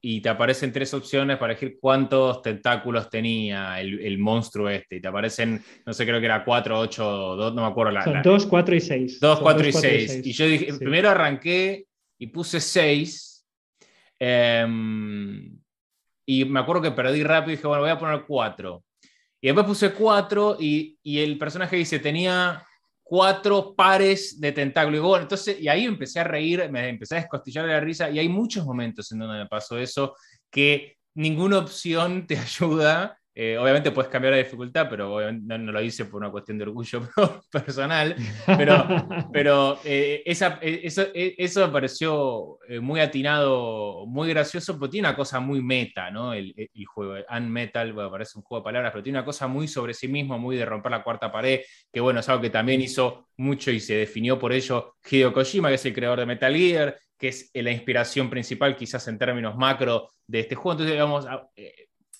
[0.00, 5.08] y te aparecen tres opciones para elegir cuántos tentáculos tenía el, monstruo este, y te
[5.08, 7.92] aparecen, no sé, creo que era cuatro, ocho, dos, no me acuerdo.
[7.92, 9.18] La, Son dos, cuatro y seis.
[9.18, 10.20] Dos, cuatro, y, seis.
[10.24, 11.86] y yo dije, primero arranqué
[12.18, 13.44] y puse seis.
[14.20, 15.58] Em,
[16.26, 18.84] y me acuerdo que perdí rápido y dije, bueno, voy a poner cuatro.
[19.40, 22.62] Y después puse cuatro y, y el personaje dice, tenía
[23.08, 24.98] cuatro pares de tentáculos.
[24.98, 28.10] Y, bueno, entonces, y ahí empecé a reír, me empecé a descostillar de la risa,
[28.10, 30.14] y hay muchos momentos en donde me pasó eso,
[30.50, 36.06] que ninguna opción te ayuda eh, obviamente puedes cambiar la dificultad, pero no, lo hice
[36.06, 37.08] por una cuestión de orgullo
[37.52, 38.16] personal.
[38.44, 38.84] Pero,
[39.32, 45.16] pero eh, esa, eh, eso, eso, me pareció muy atinado, muy gracioso, pero tiene una
[45.16, 46.34] cosa muy meta, ¿no?
[46.34, 47.14] El, el juego.
[47.30, 50.36] Unmetal, bueno, parece un juego de palabras, pero tiene una cosa muy sobre sí mismo,
[50.36, 51.60] muy de romper la cuarta pared,
[51.92, 55.68] que bueno, es algo que también hizo mucho y se definió por ello Hideo Kojima,
[55.68, 59.56] que es el creador de Metal Gear, que es la inspiración principal, quizás en términos
[59.56, 60.72] macro, de este juego.
[60.72, 61.26] Entonces, digamos,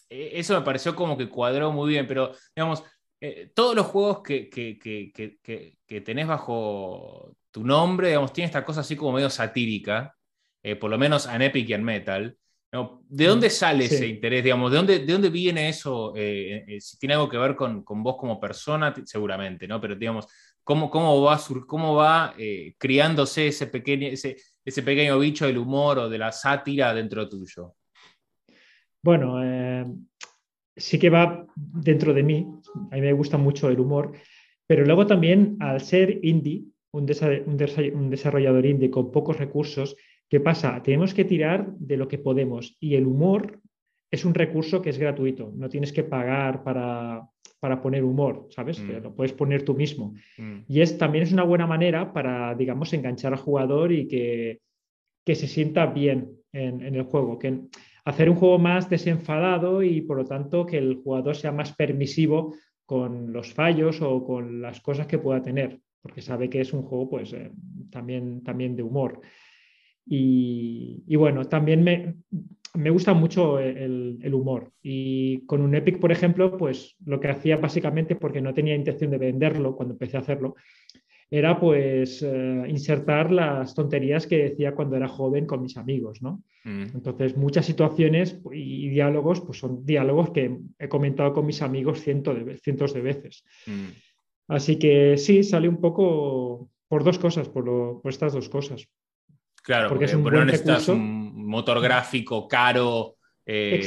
[0.08, 2.82] eso me pareció como que cuadró muy bien, pero digamos,
[3.20, 8.94] eh, todos los juegos que, que, tenés bajo tu nombre, digamos, tiene esta cosa así
[8.94, 10.14] como medio satírica,
[10.62, 12.36] eh, por lo menos en Epic y en Metal.
[12.70, 14.44] ¿De mm, dónde sale ese interés?
[14.44, 16.12] Digamos, ¿de, dónde, ¿De dónde viene eso?
[16.14, 19.80] Eh, si tiene algo que ver con, con, vos como persona, seguramente, ¿no?
[19.80, 20.26] Pero digamos,
[20.62, 22.34] ¿cómo, cómo va, cómo va
[22.78, 27.74] criándose ese pequeño, ese, ese pequeño bicho del humor o de la sátira dentro tuyo?
[29.02, 29.86] Bueno, eh,
[30.76, 32.46] sí que va dentro de mí,
[32.90, 34.12] a mí me gusta mucho el humor,
[34.66, 39.96] pero luego también al ser indie, un, desarrollador indie con pocos recursos,
[40.28, 40.82] ¿qué pasa?
[40.82, 43.60] Tenemos que tirar de lo que podemos y el humor
[44.10, 47.28] es un recurso que es gratuito, no tienes que pagar para,
[47.82, 48.80] poner humor, ¿sabes?
[48.80, 49.02] Mm.
[49.02, 50.14] Lo puedes poner tú mismo.
[50.38, 50.60] Mm.
[50.68, 54.60] Y es, también es una buena manera para, digamos, enganchar al jugador y que,
[55.26, 57.38] se sienta bien en, en el juego.
[57.38, 57.68] Que,
[58.08, 62.54] hacer un juego más desenfadado y por lo tanto que el jugador sea más permisivo
[62.86, 66.82] con los fallos o con las cosas que pueda tener, porque sabe que es un
[66.82, 67.50] juego pues eh,
[67.90, 69.20] también, también de humor.
[70.10, 72.14] Y, bueno, también me,
[72.72, 74.72] me gusta mucho el, el, humor.
[74.80, 79.10] Y con un Epic, por ejemplo, pues lo que hacía básicamente, porque no tenía intención
[79.10, 80.54] de venderlo cuando empecé a hacerlo,
[81.30, 86.42] era pues eh, insertar las tonterías que decía cuando era joven con mis amigos, ¿no?
[86.64, 86.84] Mm.
[86.94, 92.44] Entonces, muchas situaciones y diálogos, pues son diálogos que he comentado con mis amigos cientos
[92.44, 93.44] de, cientos de veces.
[93.66, 93.88] Mm.
[94.48, 98.88] Así que sí, sale un poco por dos cosas, por, estas dos cosas.
[99.62, 100.50] Claro, porque, es un buen
[100.88, 103.86] un motor gráfico caro eh,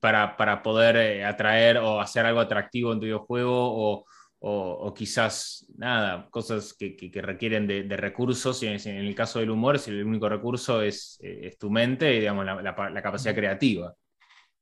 [0.00, 4.04] para, para, poder eh, atraer o hacer algo atractivo en tu videojuego o
[4.42, 9.90] o, quizás nada, cosas que, requieren de, recursos, y en, el caso del humor, si
[9.90, 13.94] el único recurso es, eh, tu mente y digamos, la, capacidad creativa.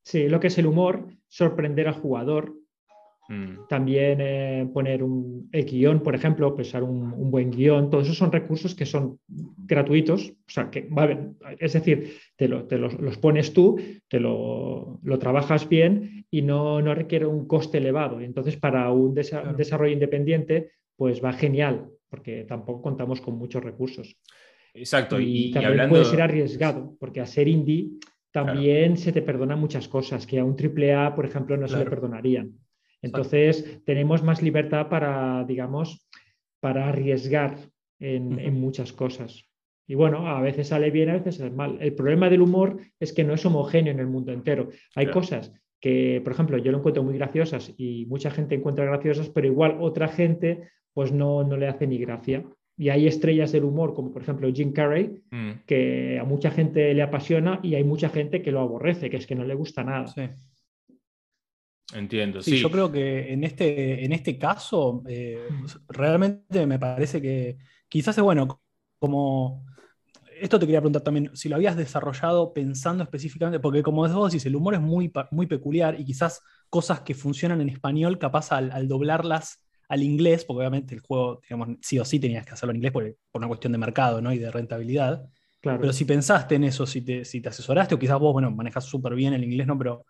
[0.03, 2.55] Sí, lo que es el humor, sorprender al jugador,
[3.29, 3.67] Mm.
[3.69, 8.75] También eh, poner un guion, por ejemplo, pensar un, buen guion, todos esos son recursos
[8.75, 10.89] que son gratuitos, o sea, que,
[11.59, 17.79] es decir, te, los, pones tú, te lo, trabajas bien y no, requiere un coste
[17.79, 18.21] elevado.
[18.21, 24.17] Entonces, para un, desarrollo independiente, pues va genial, porque tampoco contamos con muchos recursos.
[24.73, 25.21] Exacto.
[25.21, 27.91] Y, también puede ser arriesgado, porque a ser indie
[28.31, 31.85] también se te perdonan muchas cosas que a un AAA, por ejemplo, no se le
[31.85, 32.55] perdonarían.
[33.03, 36.09] Entonces, tenemos más libertad para, digamos,
[36.61, 37.57] para arriesgar
[38.01, 39.45] en, muchas cosas.
[39.87, 41.79] Y bueno, a veces sale bien, a veces sale mal.
[41.81, 44.69] El problema del humor es que no es homogéneo en el mundo entero.
[44.95, 49.31] Hay cosas que, por ejemplo, yo lo encuentro muy graciosas y mucha gente encuentra graciosas,
[49.31, 52.45] pero igual otra gente pues no, no le hace ni gracia.
[52.77, 55.51] Y hay estrellas del humor, como por ejemplo Jim Carrey, Mm.
[55.67, 59.27] que a mucha gente le apasiona y hay mucha gente que lo aborrece, que es
[59.27, 60.07] que no le gusta nada.
[60.09, 60.23] Sí.
[61.95, 62.59] Entiendo, Sí, sí.
[62.59, 65.39] yo creo que en este, en este caso, eh,
[65.89, 67.57] realmente me parece que
[67.89, 68.61] quizás es bueno,
[68.99, 69.65] como
[70.41, 74.47] esto te quería preguntar también, si lo habías desarrollado pensando específicamente, porque como vos decís,
[74.47, 78.71] el humor es muy, muy peculiar y quizás cosas que funcionan en español, capaz al,
[78.73, 82.73] al doblarlas al inglés, porque obviamente el juego, digamos, sí o sí tenías que hacerlo
[82.73, 84.33] en inglés por, por una cuestión de mercado ¿no?
[84.33, 85.25] y de rentabilidad.
[85.61, 85.81] Claro.
[85.81, 88.85] Pero si pensaste en eso, si te, si te asesoraste, o quizás vos, bueno, manejas
[88.85, 89.79] súper bien el inglés, ¿no?
[89.79, 90.05] Pero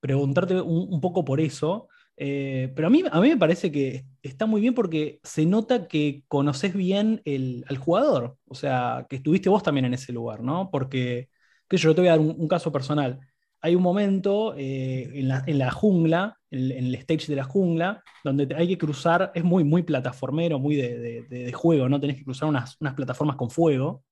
[0.00, 1.88] preguntarte un, poco por eso.
[2.16, 5.88] eh, pero a mí, a mí me parece que está muy bien porque se nota
[5.88, 8.36] que conoces bien el, al jugador.
[8.46, 10.70] O sea, que estuviste vos también en ese lugar, ¿no?
[10.70, 11.28] Porque,
[11.68, 13.20] que yo te voy a dar un, caso personal.
[13.60, 18.02] Hay un momento eh, en, la, en la jungla, en, el stage de la jungla,
[18.22, 21.98] donde hay que cruzar, es muy, muy plataformero, muy de, de- de- de juego, ¿no?
[22.00, 24.04] Tenés que cruzar unas, unas plataformas con fuego.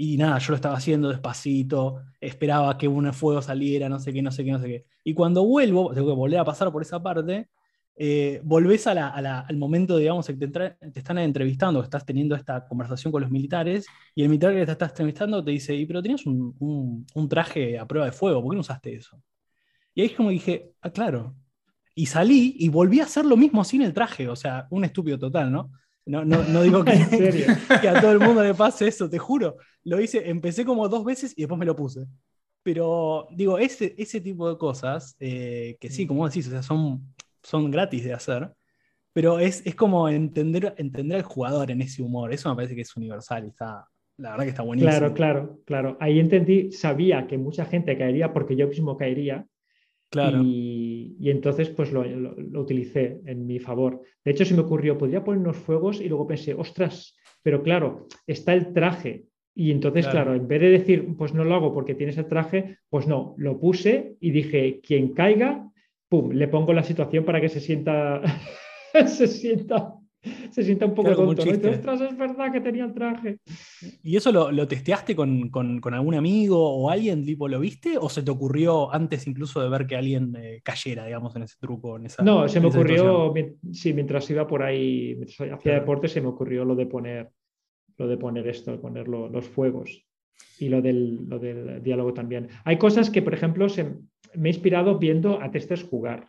[0.00, 4.22] Y nada, yo lo estaba haciendo despacito, esperaba que un fuego saliera, no sé qué,
[4.22, 4.86] no sé qué, no sé qué.
[5.04, 7.48] Y cuando vuelvo, tengo que volver a pasar por esa parte,
[7.96, 9.08] eh, volvés a la-
[9.40, 13.86] al momento, digamos, que te, te están entrevistando, estás teniendo esta conversación con los militares,
[14.14, 17.28] y el militar que te está entrevistando te dice, y pero tenías un, un- un
[17.28, 19.20] traje a prueba de fuego, ¿por qué no usaste eso?
[19.94, 21.36] Y ahí es como dije, ah, claro.
[21.94, 25.18] Y salí y volví a hacer lo mismo sin el traje, o sea, un estúpido
[25.18, 25.72] total, ¿no?
[26.08, 27.46] No, no, no digo que, En serio.
[27.80, 29.56] que a todo el mundo le pase eso, te juro.
[29.84, 32.06] Lo hice, empecé como dos veces y después me lo puse.
[32.62, 37.14] Pero digo, ese, ese tipo de cosas, eh, que sí, como decís, o sea, son,
[37.42, 38.50] son gratis de hacer,
[39.12, 42.32] pero es, es como entender, entender al jugador en ese humor.
[42.32, 44.90] Eso me parece que es universal y está, la verdad que está buenísimo.
[44.90, 45.96] Claro, claro, claro.
[46.00, 49.46] Ahí entendí, sabía que mucha gente caería porque yo mismo caería
[50.10, 50.40] Claro.
[50.42, 54.00] y, y entonces pues lo, lo- lo utilicé en mi favor.
[54.24, 58.06] De hecho, se me ocurrió, podría poner unos fuegos y luego pensé, ostras, pero claro,
[58.26, 59.26] está el traje.
[59.54, 60.24] Y entonces, Claro.
[60.30, 63.34] claro, en vez de decir, pues no lo hago porque tienes el traje, pues no,
[63.38, 65.68] lo puse y dije, quien caiga,
[66.08, 68.22] pum, le pongo la situación para que se sienta,
[69.06, 69.94] se sienta,
[70.50, 71.50] se sienta un poco Claro, como un tonto.
[71.50, 71.56] ¿no?
[71.56, 73.38] Dice, ostras, es verdad que tenía el traje.
[74.02, 77.96] ¿Y eso lo, lo testeaste con, con- con algún amigo o alguien, tipo, lo viste?
[77.98, 81.56] ¿O se te ocurrió antes incluso de ver que alguien eh, cayera, digamos, en ese
[81.60, 81.96] truco?
[81.96, 83.06] En esa, No, se en me situación?
[83.08, 85.80] ocurrió, sí, mientras iba por ahí, mientras hacía Claro.
[85.80, 87.30] deporte, se me ocurrió lo de poner,
[87.96, 90.04] lo de poner esto, de poner lo- los fuegos
[90.60, 92.48] y lo del, lo del diálogo también.
[92.64, 93.84] Hay cosas que, por ejemplo, se,
[94.34, 96.28] me he inspirado viendo a testers jugar.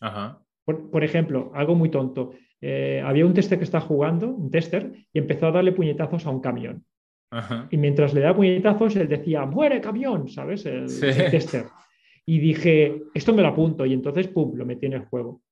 [0.00, 0.42] Ajá.
[0.64, 2.32] Por, por ejemplo, algo muy tonto.
[2.60, 6.30] Eh, había un tester que estaba jugando, un tester, y empezó a darle puñetazos a
[6.30, 6.84] un camión.
[7.30, 7.68] Ajá.
[7.70, 10.64] Y mientras le daba puñetazos, él decía, muere camión, ¿sabes?
[10.66, 11.06] El, Sí.
[11.06, 11.64] el tester.
[12.24, 13.86] Y dije, esto me lo apunto.
[13.86, 15.42] Y entonces, pum, lo metí en el juego.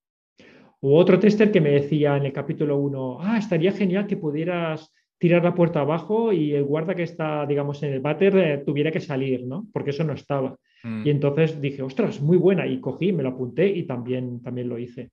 [0.81, 4.93] O otro tester que me decía en el capítulo 1, ah, estaría genial que pudieras
[5.19, 8.91] tirar la puerta abajo y el guarda que está, digamos, en el váter eh, tuviera
[8.91, 9.67] que salir, ¿no?
[9.73, 10.57] Porque eso no estaba.
[10.83, 11.07] Mm.
[11.07, 12.67] Y entonces dije, ostras, muy buena.
[12.67, 15.11] Y cogí, me lo apunté y también, también lo hice.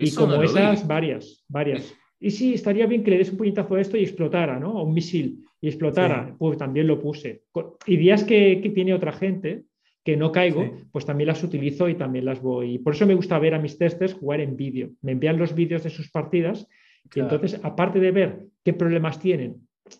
[0.00, 1.94] Y como esas, varias, varias.
[2.18, 4.78] Y sí, estaría bien que le des un puñetazo a esto y explotara, ¿no?
[4.78, 6.26] A un misil y explotara.
[6.28, 6.34] Sí.
[6.38, 7.42] Pues también lo puse.
[7.86, 9.64] Ideas que, que tiene otra gente
[10.04, 10.84] que no caigo, Sí.
[10.92, 12.78] pues también las utilizo y también las voy.
[12.78, 14.90] Por eso me gusta ver a mis testers jugar en vídeo.
[15.02, 16.66] Me envían los vídeos de sus partidas
[17.14, 19.56] y entonces, aparte de ver qué problemas tienen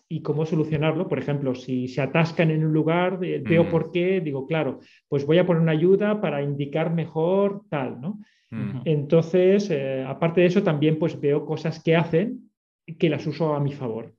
[0.07, 3.69] y cómo solucionarlo, por ejemplo, si se atascan en un lugar, eh, veo Mm.
[3.69, 8.19] por qué, digo, claro, pues voy a poner una ayuda para indicar mejor tal, ¿no?
[8.51, 8.85] Mm.
[8.85, 12.51] Entonces, eh, aparte de eso, también pues veo cosas que hacen
[12.99, 14.15] que las uso a mi favor.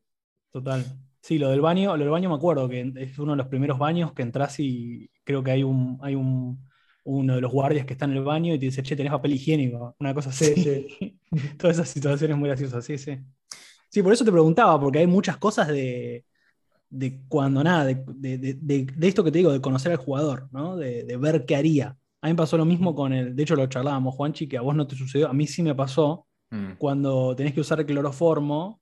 [0.50, 0.84] Total.
[1.20, 3.78] Sí, lo del baño, lo del baño me acuerdo que es uno de los primeros
[3.78, 6.68] baños que entras y creo que hay un, hay un
[7.04, 9.32] uno de los guardias que está en el baño y te dice, che, tenés papel
[9.34, 10.54] higiénico, una cosa así.
[10.54, 11.20] Sí, sí.
[11.58, 13.18] Todas esas situaciones muy graciosas, sí, sí.
[13.88, 16.24] Sí, por eso te preguntaba, porque hay muchas cosas de,
[16.90, 19.98] de cuando nada, de, de- de- de- de esto que te digo, de conocer al
[19.98, 20.76] jugador, ¿no?
[20.76, 21.98] De, de ver qué haría.
[22.22, 24.60] A mí me pasó lo mismo con el, de hecho lo charlábamos, Juanchi, que a
[24.62, 26.72] vos no te sucedió, a mí sí me pasó Mm.
[26.78, 28.80] cuando tenés que usar cloroformo.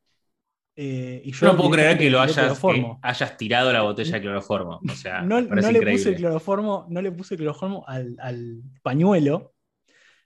[0.76, 4.20] eh, y yo no puedo creer que lo directamente hayas, que tirado la botella de
[4.22, 4.80] cloroformo.
[4.88, 5.46] O sea, no, le
[5.78, 5.90] increíble.
[5.92, 9.52] puse cloroformo, no le puse cloroformo al, al pañuelo.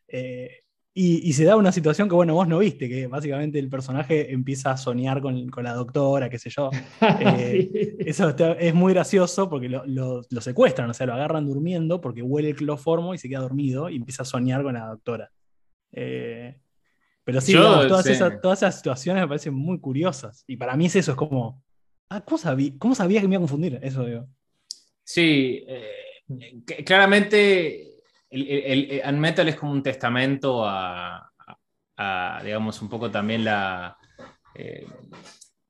[0.08, 0.63] eh,
[0.96, 4.32] y, y se da una situación que, bueno, vos no viste, que básicamente el personaje
[4.32, 6.70] empieza a soñar con, con la doctora, qué sé yo.
[7.20, 7.96] Eh, Sí.
[8.06, 12.00] Eso está- es muy gracioso porque lo, lo- lo secuestran, o sea, lo agarran durmiendo
[12.00, 15.30] porque huele el cloroformo y se queda dormido y empieza a soñar con la doctora.
[15.92, 16.58] Eh,
[17.24, 18.12] pero sí, Yo, digamos, todas, sí.
[18.12, 20.44] Esas, todas esas situaciones me parecen muy curiosas.
[20.46, 21.62] Y para mí es eso, es como,
[22.10, 23.78] ah, ¿cómo, sabí- cómo sabía que me iba a confundir?
[23.82, 24.26] Eso digo.
[25.02, 27.93] Sí, eh, claramente
[28.42, 31.30] el, el, Unmetal es como un testamento a,
[32.42, 33.96] digamos, un poco también la...
[34.54, 34.86] Eh,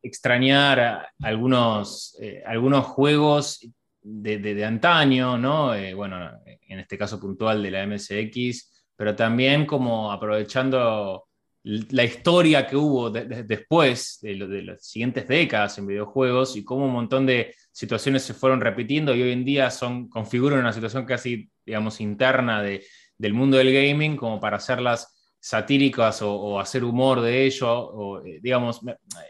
[0.03, 3.67] extrañar algunos, eh, algunos juegos
[4.03, 5.69] de, antaño, ¿no?
[5.97, 11.27] bueno, en este caso puntual de la MSX, pero también como aprovechando
[11.65, 17.25] la historia que hubo después de, las siguientes décadas en videojuegos y cómo un montón
[17.25, 22.03] de situaciones se fueron repitiendo y hoy en día son, configuran una situación casi, digamos,
[22.03, 28.25] interna del mundo del gaming como para hacerlas satíricas o, hacer humor de ello, o,
[28.25, 28.81] eh, digamos,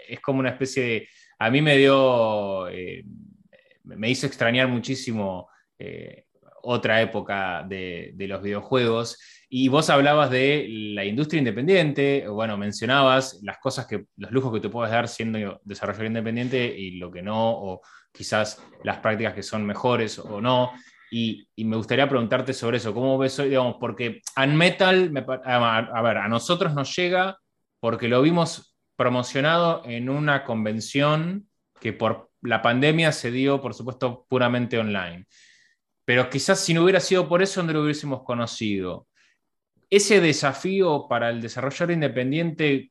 [0.08, 1.08] es como una especie de...
[1.38, 3.04] A mí me dio, eh,
[3.84, 6.23] me hizo extrañar muchísimo eh,
[6.64, 9.18] otra época de, de los videojuegos
[9.57, 14.59] y vos hablabas de la industria independiente, bueno, mencionabas las cosas que, los lujos que
[14.59, 19.44] te puedes dar siendo desarrollador independiente y lo que no, o quizás las prácticas que
[19.44, 20.72] son mejores o no.
[21.09, 23.50] Y, me gustaría preguntarte sobre eso, ¿cómo ves hoy?
[23.50, 25.12] Digamos, porque Unmetal,
[25.44, 27.38] a, a ver, a nosotros nos llega
[27.79, 31.48] porque lo vimos promocionado en una convención
[31.81, 35.27] que por la pandemia se dio, por supuesto, puramente online.
[36.04, 39.06] Pero quizás si no hubiera sido por eso, no lo hubiésemos conocido
[39.90, 42.90] ese desafío para el desarrollador independiente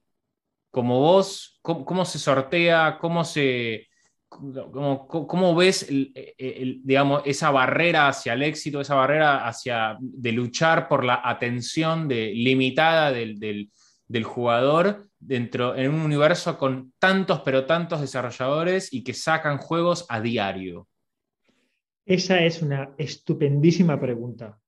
[0.71, 3.88] como vos, cómo, se sortea, cómo se...
[4.28, 11.21] Cómo, ves digamos, esa barrera hacia el éxito, esa barrera hacia de luchar por la
[11.23, 13.69] atención limitada del,
[14.23, 20.19] jugador dentro en un universo con tantos pero tantos desarrolladores y que sacan juegos a
[20.19, 20.88] diario?
[22.06, 24.60] Esa es una estupendísima pregunta.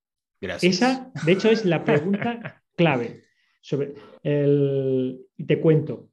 [0.61, 3.21] Esa, de hecho, es la pregunta clave.
[3.61, 3.93] Sobre
[4.23, 6.09] el, te cuento.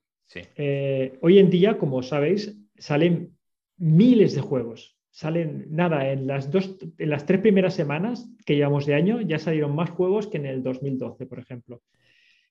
[0.57, 3.37] Eh, hoy en día, como sabéis, salen
[3.77, 4.97] miles de juegos.
[5.11, 9.39] Salen, nada, en las, dos, en las tres primeras semanas que llevamos de año ya
[9.39, 11.83] salieron más juegos que en el 2012, por ejemplo.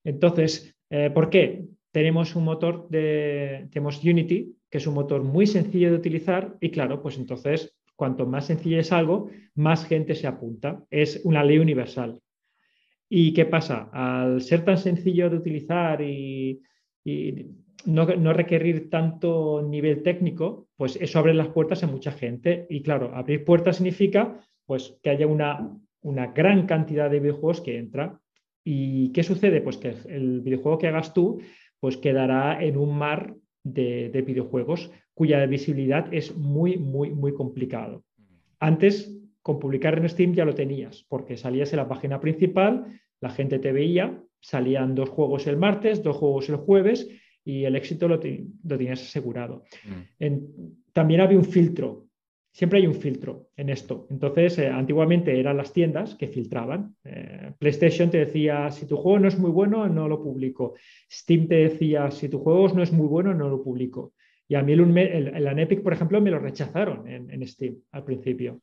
[0.04, 1.66] Entonces, eh, ¿por qué?
[1.92, 6.70] Tenemos un motor de, tenemos Unity, que es un motor muy sencillo de utilizar y
[6.70, 10.84] claro, pues entonces cuanto más sencillo es algo, más gente se apunta.
[10.90, 12.20] Es una ley universal.
[13.08, 13.92] ¿Y qué pasa?
[13.94, 16.64] Al ser tan sencillo de utilizar y,
[17.86, 22.66] no, requerir tanto nivel técnico, pues eso abre las puertas a mucha gente.
[22.72, 24.36] Y claro, abrir puertas significa
[24.66, 25.70] pues, que haya una,
[26.02, 28.20] una gran cantidad de videojuegos que entra.
[28.64, 29.62] ¿Y qué sucede?
[29.62, 31.40] Pues que el videojuego que hagas tú
[31.80, 38.04] pues quedará en un mar de, videojuegos cuya visibilidad es muy, muy, muy complicado.
[38.60, 42.86] Antes, con publicar en Steam ya lo tenías, porque salías en la página principal,
[43.20, 47.08] la gente te veía, salían dos juegos el martes, dos juegos el jueves
[47.44, 49.64] y el éxito lo, tenías asegurado.
[50.20, 50.36] Mm.
[50.94, 52.08] también había un filtro
[52.52, 54.08] siempre hay un filtro en esto.
[54.10, 56.96] Entonces, eh, antiguamente eran las tiendas que filtraban.
[57.04, 60.76] Eh, PlayStation te decía, si tu juego no es muy bueno, no lo publico.
[61.10, 64.14] Steam te decía, si tu juego no es muy bueno, no lo publico.
[64.48, 68.62] Y a mí el, el, Epic, por ejemplo, me lo rechazaron en, Steam al principio.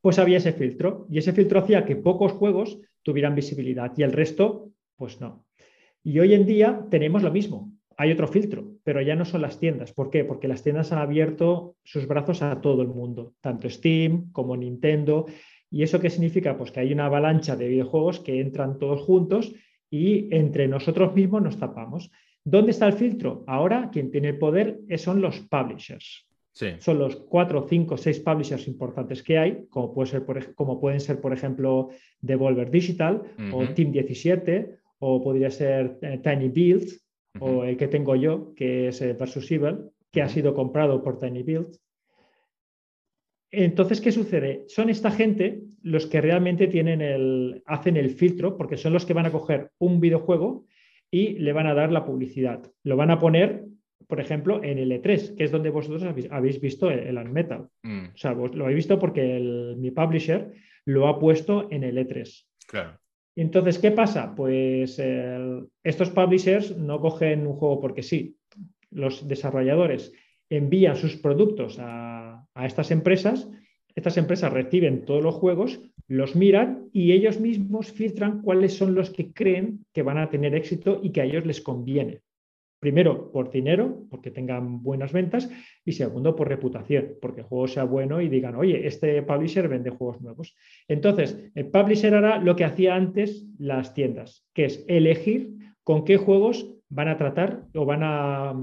[0.00, 4.12] Pues había ese filtro y ese filtro hacía que pocos juegos tuvieran visibilidad y el
[4.12, 5.44] resto, pues no.
[6.02, 9.58] Y hoy en día tenemos lo mismo hay otro filtro, pero ya no son las
[9.58, 9.92] tiendas.
[9.92, 10.24] ¿Por qué?
[10.24, 15.26] Porque las tiendas han abierto sus brazos a todo el mundo, tanto Steam como Nintendo.
[15.70, 16.58] ¿Y eso qué significa?
[16.58, 19.54] Pues que hay una avalancha de videojuegos que entran todos juntos
[19.90, 22.10] y entre nosotros mismos nos tapamos.
[22.44, 23.44] ¿Dónde está el filtro?
[23.46, 26.26] Ahora quien tiene el poder son los publishers.
[26.78, 31.20] Son los cuatro, cinco, seis publishers importantes que hay, como, puede ser, como pueden ser,
[31.20, 37.05] por ejemplo, Devolver Digital o Team 17 o podría ser eh, Tiny Builds
[37.40, 41.42] o el que tengo yo, que es Versus Evil, que ha sido comprado por Tiny
[41.42, 41.76] Build.
[43.50, 44.64] Entonces, ¿qué sucede?
[44.68, 49.14] Son esta gente los que realmente tienen el, hacen el filtro, porque son los que
[49.14, 50.66] van a coger un videojuego
[51.10, 52.70] y le van a dar la publicidad.
[52.82, 53.64] Lo van a poner,
[54.08, 57.68] por ejemplo, en el E3, que es donde vosotros habéis, visto el, Unmetal.
[57.82, 58.06] Mm.
[58.14, 60.52] O sea, lo habéis visto porque mi publisher
[60.84, 62.46] lo ha puesto en el E3.
[62.66, 62.98] Claro.
[63.36, 64.34] Entonces, ¿qué pasa?
[64.34, 65.00] Pues
[65.84, 68.36] estos publishers no cogen un juego porque sí.
[68.90, 70.12] Los desarrolladores
[70.48, 73.48] envían sus productos a, estas empresas,
[73.94, 79.10] estas empresas reciben todos los juegos, los miran y ellos mismos filtran cuáles son los
[79.10, 82.22] que creen que van a tener éxito y que a ellos les conviene.
[82.78, 85.50] Primero, por dinero, porque tengan buenas ventas,
[85.84, 89.90] y segundo, por reputación, porque el juego sea bueno y digan, oye, este publisher vende
[89.90, 90.54] juegos nuevos.
[90.86, 96.18] Entonces, el publisher hará lo que hacía antes las tiendas, que es elegir con qué
[96.18, 98.54] juegos van a tratar o van a,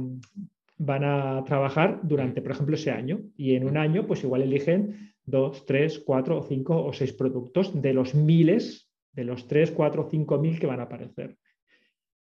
[0.77, 3.21] van a trabajar durante, por ejemplo, ese año.
[3.35, 7.81] Y en un año, pues igual eligen dos, tres, cuatro o cinco o seis productos
[7.81, 11.37] de los miles, de los tres, cuatro cinco mil que van a aparecer.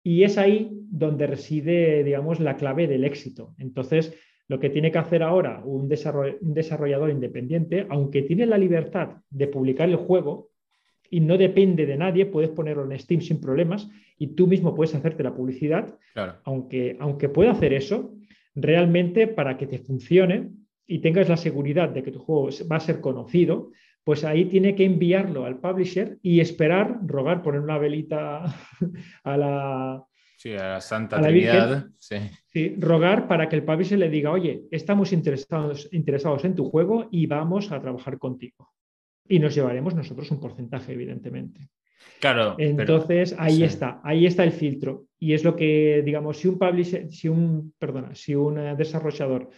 [0.03, 3.53] Y es ahí donde reside, digamos, la clave del éxito.
[3.57, 9.47] Entonces, lo que tiene que hacer ahora un, desarrollador independiente, aunque tiene la libertad de
[9.47, 10.49] publicar el juego
[11.09, 14.93] y no depende de nadie, puedes ponerlo en Steam sin problemas y tú mismo puedes
[14.93, 15.97] hacerte la publicidad,
[16.43, 18.13] aunque, aunque pueda hacer eso,
[18.53, 20.49] realmente para que te funcione
[20.85, 23.71] y tengas la seguridad de que tu juego va a ser conocido,
[24.03, 28.43] pues ahí tiene que enviarlo al publisher y esperar, rogar, poner una velita
[29.23, 30.03] a la,
[30.37, 31.87] sí, a la Santa Trinidad.
[31.99, 32.75] sí.
[32.77, 37.27] rogar para que el publisher le diga, oye, estamos interesados, interesados en tu juego y
[37.27, 38.71] vamos a trabajar contigo.
[39.27, 41.69] Y nos llevaremos nosotros un porcentaje, evidentemente.
[42.19, 42.55] Claro.
[42.57, 45.05] Entonces, ahí está, ahí está el filtro.
[45.19, 49.49] Y es lo que, digamos, si un publisher, si un, perdona, si un eh, desarrollador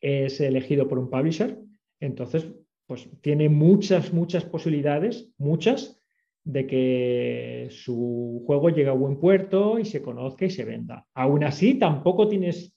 [0.00, 1.58] es elegido por un publisher,
[2.00, 2.50] entonces
[2.88, 6.02] pues tiene muchas, muchas posibilidades, muchas,
[6.42, 11.06] de que su juego llegue a buen puerto y se conozca y se venda.
[11.12, 12.74] Aún así, tampoco tienes,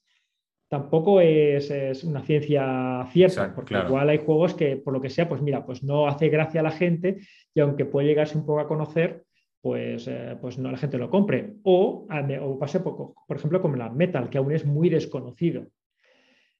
[0.68, 5.41] tampoco es, una ciencia cierta, porque igual hay juegos que, por lo que sea, pues
[5.41, 7.22] mira, pues no hace gracia a la gente
[7.53, 9.24] y aunque puede llegarse un poco a conocer,
[9.62, 11.53] pues, eh, pues no la gente lo compre.
[11.64, 12.05] O,
[12.41, 15.68] o pase poco, por ejemplo, como la Metal, que aún es muy desconocido.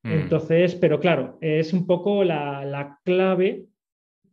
[0.04, 0.12] Mm.
[0.12, 3.66] Entonces, pero claro, es un poco la, clave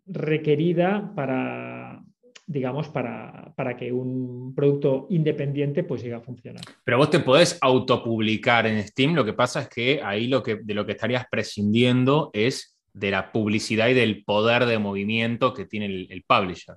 [0.06, 2.02] requerida para,
[2.46, 6.62] digamos, para, para, que un producto independiente pues llegue a funcionar.
[6.84, 10.56] Pero vos te podés autopublicar en Steam, lo que pasa es que ahí lo que,
[10.56, 15.66] de lo que estarías prescindiendo es de la publicidad y del poder de movimiento que
[15.66, 16.76] tiene el, el publisher.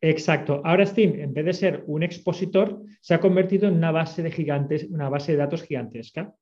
[0.00, 0.60] Exacto.
[0.64, 4.30] Ahora Steam, en vez de ser un expositor, se ha convertido en una base de
[4.30, 6.34] gigantes, una base de datos gigantesca.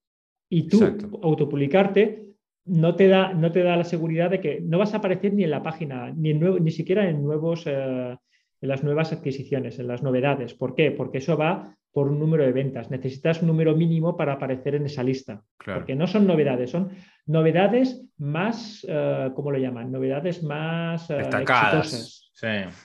[0.54, 0.84] Y tú
[1.22, 2.34] autopublicarte
[2.66, 5.44] no te, da, no te da la seguridad de que no vas a aparecer ni
[5.44, 8.18] en la página, ni, en ni siquiera en, nuevos, eh,
[8.60, 10.52] en las nuevas adquisiciones, en las novedades.
[10.52, 10.90] ¿Por qué?
[10.90, 12.90] Porque eso va por un número de ventas.
[12.90, 15.42] Necesitas un número mínimo para aparecer en esa lista.
[15.64, 16.90] Porque no son novedades, son
[17.26, 19.92] novedades más, eh, ¿cómo lo llaman?
[19.92, 22.30] Novedades más eh, destacadas.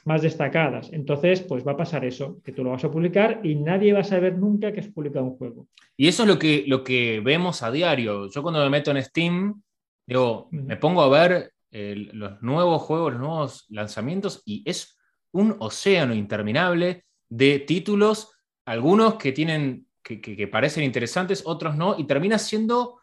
[0.06, 0.90] Más destacadas.
[0.94, 4.02] Entonces, pues va a pasar eso, que tú lo vas a publicar y nadie va
[4.02, 5.68] a saber nunca que has publicado un juego.
[5.96, 8.30] Y eso es lo que, lo que vemos a diario.
[8.30, 9.62] Yo cuando me meto en Steam,
[10.06, 14.98] digo, me pongo a ver los nuevos juegos, los nuevos lanzamientos y es
[15.32, 18.32] un océano interminable de títulos,
[18.68, 23.00] algunos que tienen, que, parecen interesantes, otros no, y termina siendo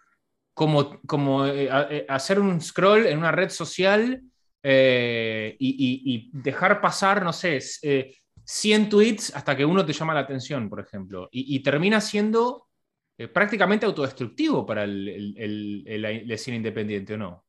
[0.52, 4.22] como, como eh, eh, hacer un scroll en una red social
[4.62, 7.60] eh, y, dejar pasar, no sé,
[8.44, 12.68] 100 tweets hasta que uno te llama la atención, por ejemplo, y, termina siendo
[13.32, 17.44] prácticamente autodestructivo para el, el, cine independiente, ¿o no?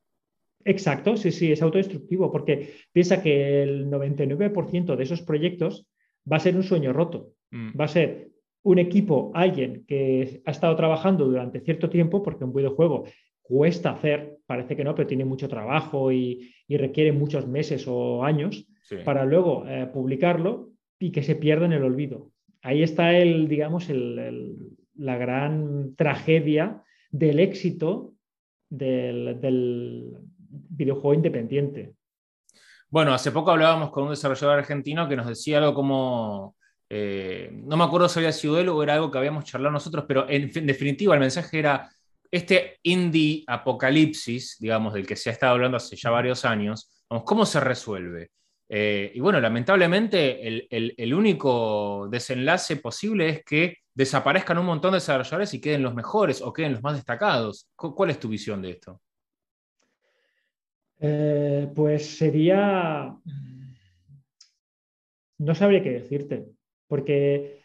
[0.64, 5.86] Exacto, sí, sí, es autodestructivo, porque piensa que el 99% de esos proyectos
[6.30, 7.35] va a ser un sueño roto.
[7.50, 7.78] Mm.
[7.78, 8.30] Va a ser
[8.62, 13.04] un equipo, alguien que ha estado trabajando durante cierto tiempo, porque un videojuego
[13.42, 18.66] cuesta hacer, parece que no, pero tiene mucho trabajo y, requiere muchos meses o años
[19.04, 22.32] para luego eh, publicarlo y que se pierda en el olvido.
[22.62, 28.14] Ahí está el, digamos, la gran tragedia del éxito
[28.68, 30.16] del,
[30.50, 31.94] videojuego independiente.
[32.88, 36.56] Bueno, hace poco hablábamos con un desarrollador argentino que nos decía algo como,
[36.88, 40.04] eh, no me acuerdo si había sido él o era algo que habíamos charlado nosotros,
[40.06, 41.90] pero en, definitiva el mensaje era,
[42.30, 46.90] este indie apocalipsis, digamos, del que se ha estado hablando hace ya varios años,
[47.24, 48.30] ¿cómo se resuelve?
[48.68, 55.54] Eh, y bueno, lamentablemente el, único desenlace posible es que desaparezcan un montón de desarrolladores
[55.54, 57.68] y queden los mejores o queden los más destacados.
[57.76, 59.00] ¿Cuál es tu visión de esto?
[60.98, 63.16] Eh, pues sería...
[65.38, 66.46] No sabría qué decirte,
[66.88, 67.60] porque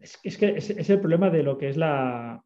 [0.00, 2.42] es, que es, el problema de lo que es la,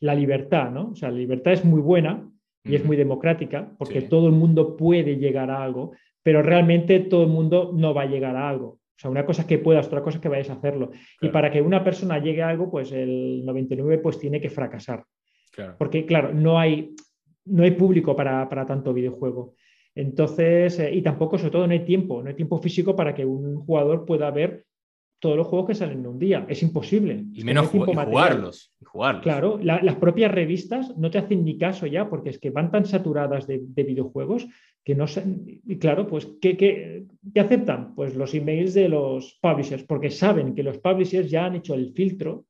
[0.00, 0.90] la libertad, ¿no?
[0.90, 2.28] O sea, la libertad es muy buena
[2.64, 5.92] y es muy democrática, porque todo el mundo puede llegar a algo,
[6.22, 8.80] pero realmente todo el mundo no va a llegar a algo.
[8.96, 10.90] O sea, una cosa es que puedas, otra cosa es que vayas a hacerlo.
[11.20, 15.04] Y para que una persona llegue a algo, pues el 99 pues tiene que fracasar.
[15.78, 16.94] Porque, claro, no hay,
[17.44, 19.54] no hay público para, tanto videojuego.
[19.96, 23.24] Entonces, eh, y tampoco, sobre todo, no hay tiempo, no hay tiempo físico para que
[23.24, 24.66] un jugador pueda ver
[25.18, 26.44] todos los juegos que salen en un día.
[26.48, 27.24] Es imposible.
[27.32, 28.74] Y menos jugarlos,
[29.22, 32.84] Claro, las propias revistas no te hacen ni caso ya, porque es que van tan
[32.84, 34.46] saturadas de, videojuegos
[34.84, 35.24] que no sé.
[35.66, 37.06] Y claro, pues, ¿qué, ¿qué,
[37.40, 37.94] aceptan?
[37.94, 41.92] Pues los emails de los publishers, porque saben que los publishers ya han hecho el
[41.92, 42.44] filtro,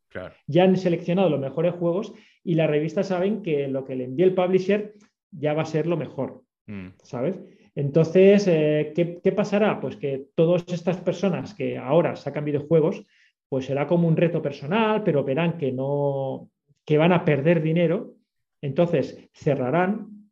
[0.47, 4.27] ya han seleccionado los mejores juegos y las revistas saben que lo que le envía
[4.27, 4.95] el publisher
[5.31, 6.89] ya va a ser lo mejor, mm.
[7.03, 7.39] ¿sabes?
[7.75, 9.81] Entonces, eh, ¿qué, pasará?
[9.81, 13.05] Pues que todas estas personas que ahora sacan videojuegos,
[13.49, 16.51] pues será como un reto personal, pero verán que no,
[16.87, 18.15] que van a perder dinero,
[18.63, 20.31] entonces cerrarán.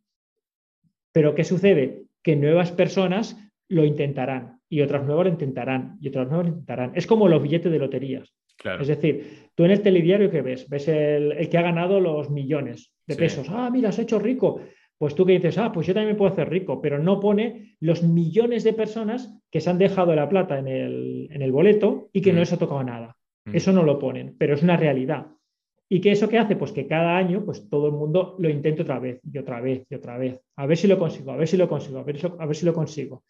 [1.12, 2.04] Pero ¿qué sucede?
[2.22, 3.36] Que nuevas personas
[3.68, 6.92] lo intentarán y otras nuevas lo intentarán y otras nuevas lo intentarán.
[6.94, 8.34] Es como los billetes de loterías.
[8.80, 12.92] Es decir, tú en el telediario que ves, ves el, que ha ganado los millones
[13.06, 13.48] de pesos.
[13.50, 14.60] Ah, mira, has hecho rico.
[14.98, 17.76] Pues tú que dices, ah, pues yo también me puedo hacer rico, pero no pone
[17.80, 22.32] los millones de personas que se han dejado la plata en el, boleto y que
[22.32, 22.40] no mm.
[22.40, 23.16] les ha tocado nada.
[23.44, 23.56] Mm.
[23.56, 25.26] Eso no lo ponen, pero es una realidad.
[25.88, 26.56] ¿Y qué eso qué hace?
[26.56, 29.84] Pues que cada año, pues todo el mundo lo intenta otra vez y otra vez
[29.90, 30.40] y otra vez.
[30.56, 32.64] A ver si lo consigo, a ver si lo consigo, a ver, a ver si
[32.64, 33.24] lo consigo.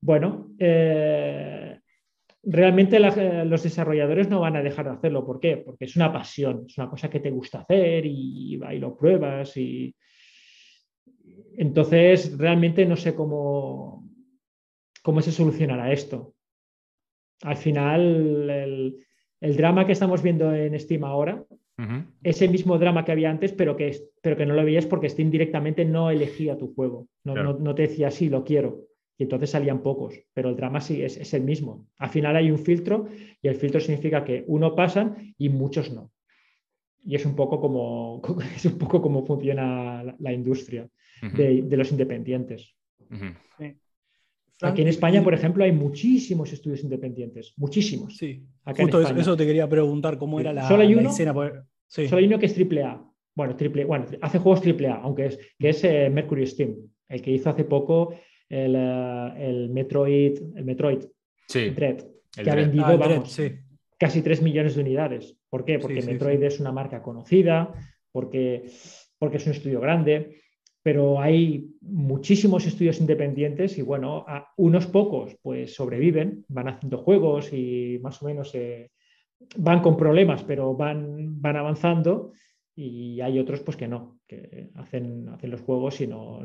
[0.00, 1.78] Bueno, eh,
[2.42, 5.24] realmente los desarrolladores no van a dejar de hacerlo.
[5.24, 5.58] ¿Por qué?
[5.58, 9.56] Porque es una pasión, es una cosa que te gusta hacer y, y lo pruebas
[9.56, 9.94] y,
[11.60, 14.08] entonces, realmente no sé cómo,
[15.02, 16.36] cómo se solucionará esto.
[17.42, 18.48] Al final,
[19.40, 21.44] el, drama que estamos viendo en Steam ahora,
[22.22, 25.30] ese mismo drama que había antes, pero que, pero que no lo veías porque Steam
[25.30, 27.08] directamente no elegía tu juego.
[27.24, 28.84] No, te decía, sí, lo quiero.
[29.16, 31.88] Y entonces salían pocos, pero el drama sí es, es, el mismo.
[31.98, 33.08] Al final hay un filtro
[33.42, 36.12] y el filtro significa que uno pasan y muchos no.
[37.02, 38.22] Y es un poco como,
[38.54, 40.88] es un poco como funciona la industria
[41.22, 42.74] de, los independientes.
[44.60, 48.16] Aquí en España, por ejemplo, hay muchísimos estudios independientes, muchísimos.
[48.16, 48.44] Sí,
[48.76, 51.32] justo eso, te quería preguntar, cómo era la, solo hay uno, escena.
[51.86, 53.00] Solo hay uno que es triple A.
[53.36, 56.74] Bueno, triple, bueno, hace juegos triple A, aunque es, que es eh, Mercury Steam,
[57.08, 58.14] el que hizo hace poco
[58.48, 61.04] el, eh, Metroid, el Metroid
[61.46, 63.24] sí, Dread, que ha vendido ah,
[63.96, 65.36] casi 3 millones de unidades.
[65.48, 65.78] ¿Por qué?
[65.78, 67.72] Porque Metroid es una marca conocida,
[68.10, 68.64] porque,
[69.18, 70.40] porque es un estudio grande
[70.88, 74.24] pero hay muchísimos estudios independientes y bueno,
[74.56, 78.90] unos pocos pues sobreviven, van haciendo juegos y más o menos eh,
[79.58, 82.32] van con problemas, pero van, van avanzando
[82.74, 86.40] y hay otros pues que no, que hacen, hacen los juegos y no,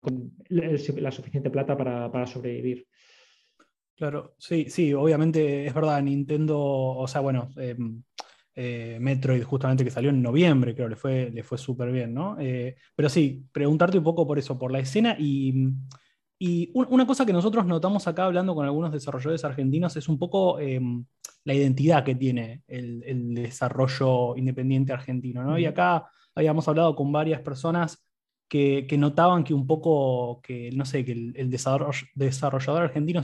[0.00, 2.86] con la suficiente plata para, sobrevivir.
[3.96, 8.04] Claro, sí, sí, obviamente es verdad, Nintendo, o sea, bueno, em,
[8.56, 12.36] eh, Metroid, justamente que salió en noviembre, creo, le fue, le fue súper bien, ¿no?
[12.38, 15.72] Eh, pero sí, preguntarte un poco por eso, por la escena y,
[16.74, 21.02] una cosa que nosotros notamos acá hablando con algunos desarrolladores argentinos es un poco em,
[21.44, 25.58] la identidad que tiene el, desarrollo independiente argentino, ¿no?
[25.58, 28.04] Y acá habíamos hablado con varias personas
[28.46, 33.22] que, notaban que un poco, que no sé, que el, desarrollador argentino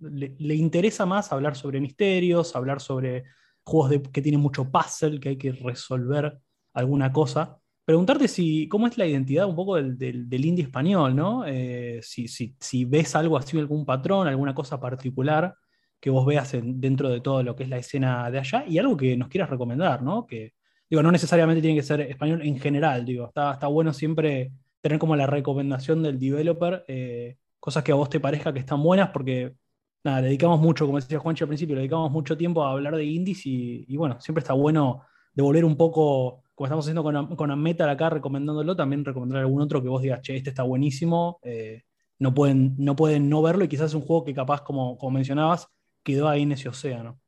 [0.00, 3.24] le, le interesa más hablar sobre misterios, hablar sobre
[3.64, 6.38] juegos que tienen mucho puzzle, que hay que resolver
[6.74, 7.58] alguna cosa.
[7.84, 11.44] Preguntarte si, cómo es la identidad un poco del, del, indie español, ¿no?
[11.46, 15.54] Eh, si, si, si, ves algo así, algún patrón, alguna cosa particular
[15.98, 18.96] que vos veas dentro de todo lo que es la escena de allá y algo
[18.96, 20.26] que nos quieras recomendar, ¿no?
[20.26, 20.54] Que,
[20.88, 24.50] digo, no necesariamente tiene que ser español en general, digo, está, está bueno siempre
[24.80, 28.82] tener como la recomendación del developer, eh, cosas que a vos te parezca que están
[28.82, 29.54] buenas, porque
[30.04, 33.42] nada, dedicamos mucho, como decía Juancho al principio, dedicamos mucho tiempo a hablar de indies
[33.44, 38.76] y, bueno, siempre está bueno devolver un poco, como estamos haciendo con, con acá, recomendándolo,
[38.76, 41.82] también recomendar algún otro que vos digas, che, este está buenísimo, eh,
[42.18, 45.12] no, pueden, no pueden no verlo y quizás es un juego que capaz, como, como
[45.12, 45.68] mencionabas,
[46.02, 47.18] quedó ahí en ese océano.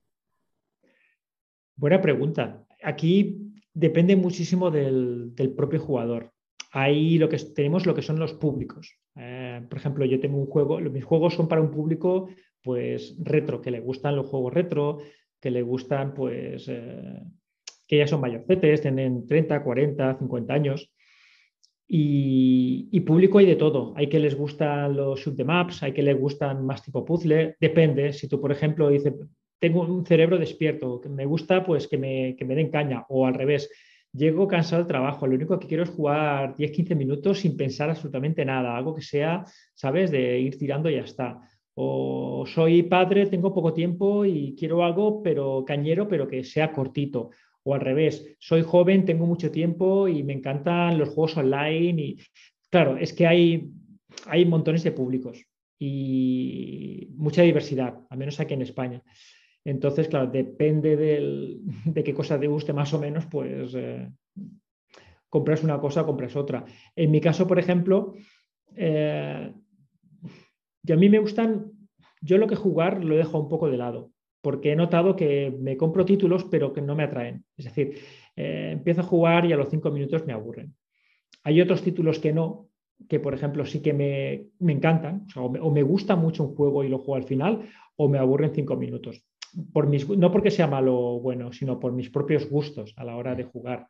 [1.77, 2.65] Buena pregunta.
[2.83, 6.33] Aquí depende muchísimo del, propio jugador.
[6.71, 8.97] Ahí lo que tenemos lo que son los públicos.
[9.17, 12.29] Eh, por ejemplo, yo tengo un juego, mis juegos son para un público
[12.63, 14.99] pues retro, que le gustan los juegos retro,
[15.41, 17.21] que le gustan pues eh,
[17.87, 20.93] que ya son mayorcetes, tienen 30, 40, 50 años.
[21.95, 23.93] Y, público hay de todo.
[23.97, 27.57] Hay que les gustan los shoot the maps, hay que les gustan más tipo puzzle.
[27.61, 28.15] Depende.
[28.15, 29.13] Si tú, por ejemplo, dices,
[29.59, 33.27] tengo un cerebro despierto, que me gusta pues que me, que me den caña, o
[33.27, 33.71] al revés,
[34.13, 38.45] llego cansado del trabajo, lo único que quiero es jugar 10-15 minutos sin pensar absolutamente
[38.45, 39.45] nada, algo que sea,
[39.75, 41.41] ¿sabes?, de ir tirando y ya está.
[41.75, 47.31] O soy padre, tengo poco tiempo y quiero algo, pero cañero, pero que sea cortito.
[47.65, 52.03] O al revés, soy joven, tengo mucho tiempo y me encantan los juegos online.
[52.03, 52.19] Y
[52.71, 53.71] claro, es que hay,
[54.27, 55.45] hay montones de públicos
[55.79, 59.03] y mucha diversidad, al menos aquí en España.
[59.65, 64.11] Entonces, claro, depende de qué cosa te guste más o menos, pues eh,
[65.29, 66.65] compras una cosa, compras otra.
[66.95, 68.15] En mi caso, por ejemplo,
[68.77, 69.53] eh,
[70.85, 71.73] y a mí me gustan,
[72.21, 74.11] yo lo que jugar lo dejo un poco de lado,
[74.41, 77.45] porque he notado que me compro títulos pero que no me atraen.
[77.57, 77.99] Es decir,
[78.37, 80.75] eh, empiezo a jugar y a los cinco minutos me aburren.
[81.45, 82.69] Hay otros títulos que no,
[83.09, 86.99] que por ejemplo sí que me, encantan, o, me, gusta mucho un juego y lo
[86.99, 89.25] juego al final, o me aburren cinco minutos.
[89.73, 93.17] por mis, no porque sea malo o bueno, sino por mis propios gustos a la
[93.17, 93.89] hora de jugar.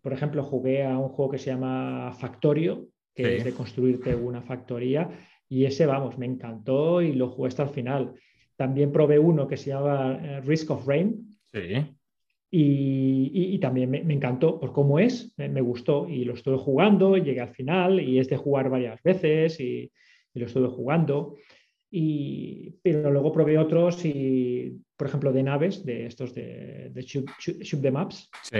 [0.00, 4.42] Por ejemplo, jugué a un juego que se llama Factorio, que es de construirte una
[4.42, 5.10] factoría,
[5.48, 8.14] y ese, vamos, me encantó y lo jugué hasta el final.
[8.56, 11.28] También probé uno que se llama eh, Risk of Rain.
[11.52, 11.96] Sí.
[12.50, 17.54] Y, también me, encantó por cómo es, me, gustó y lo estuve jugando, llegué al
[17.54, 19.90] final y es de jugar varias veces y,
[20.34, 21.36] lo estuve jugando.
[21.90, 27.82] Y, pero luego probé otros y, por ejemplo, de naves, de estos de, de Shoot,
[27.82, 28.30] the Maps.
[28.42, 28.58] Sí.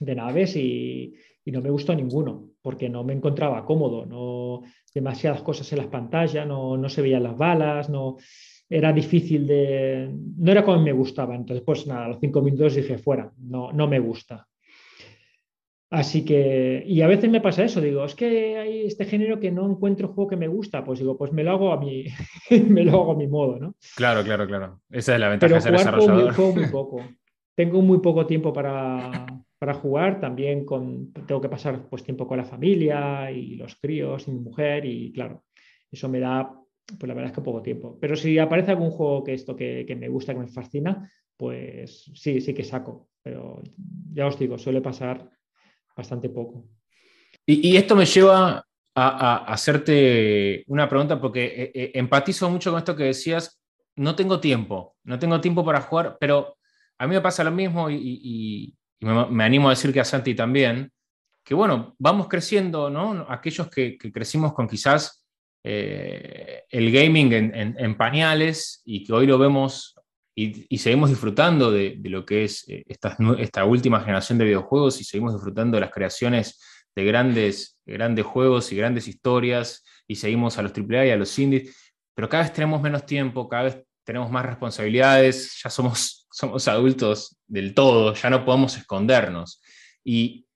[0.00, 4.62] De naves y, y, no me gustó ninguno porque no me encontraba cómodo, no
[4.94, 8.16] demasiadas cosas en las pantallas, no, no se veían las balas, no
[8.68, 10.10] era difícil de...
[10.38, 11.34] no era como me gustaba.
[11.34, 14.46] Entonces, pues nada, a los cinco minutos dije, fuera, no, no me gusta.
[15.90, 19.50] Así que, y a veces me pasa eso, digo, es que hay este género que
[19.50, 22.04] no encuentro juego que me gusta, pues digo, pues me lo hago a mi,
[22.68, 23.74] me lo hago a mi modo, ¿no?
[23.96, 24.80] Claro, claro, claro.
[24.88, 26.32] Esa es la ventaja de ser desarrollador.
[26.34, 27.02] Juego muy, poco.
[27.56, 29.26] Tengo muy poco tiempo para,
[29.60, 34.26] para, jugar, también con, tengo que pasar pues tiempo con la familia y los críos
[34.26, 35.44] y mi mujer y claro,
[35.92, 36.60] eso me da
[36.98, 37.98] pues la verdad es que poco tiempo.
[38.00, 42.40] Pero si aparece algún juego que esto que, me gusta, que me fascina, pues sí,
[42.40, 43.10] sí que saco.
[43.22, 43.62] Pero
[44.12, 45.28] ya os digo, suele pasar
[45.96, 46.64] bastante poco.
[47.46, 52.96] Y, esto me lleva a, hacerte una pregunta porque eh, eh, empatizo mucho con esto
[52.96, 53.60] que decías.
[53.96, 56.56] No tengo tiempo, no tengo tiempo para jugar, pero
[56.98, 60.92] a mí me pasa lo mismo y, me, animo a decir que a Santi también,
[61.44, 63.26] que bueno, vamos creciendo, ¿no?
[63.28, 65.20] Aquellos que crecimos con quizás
[65.62, 69.94] eh, el gaming en, pañales y que hoy lo vemos
[70.34, 75.04] y, seguimos disfrutando de, lo que es eh, esta, esta, última generación de videojuegos y
[75.04, 76.58] seguimos disfrutando de las creaciones
[76.96, 81.38] de grandes, grandes juegos y grandes historias y seguimos a los AAA y a los
[81.38, 81.76] indies,
[82.14, 87.36] pero cada vez tenemos menos tiempo, cada vez tenemos más responsabilidades, ya somos, somos adultos
[87.46, 89.60] del todo, ya no podemos escondernos.
[90.04, 90.46] Y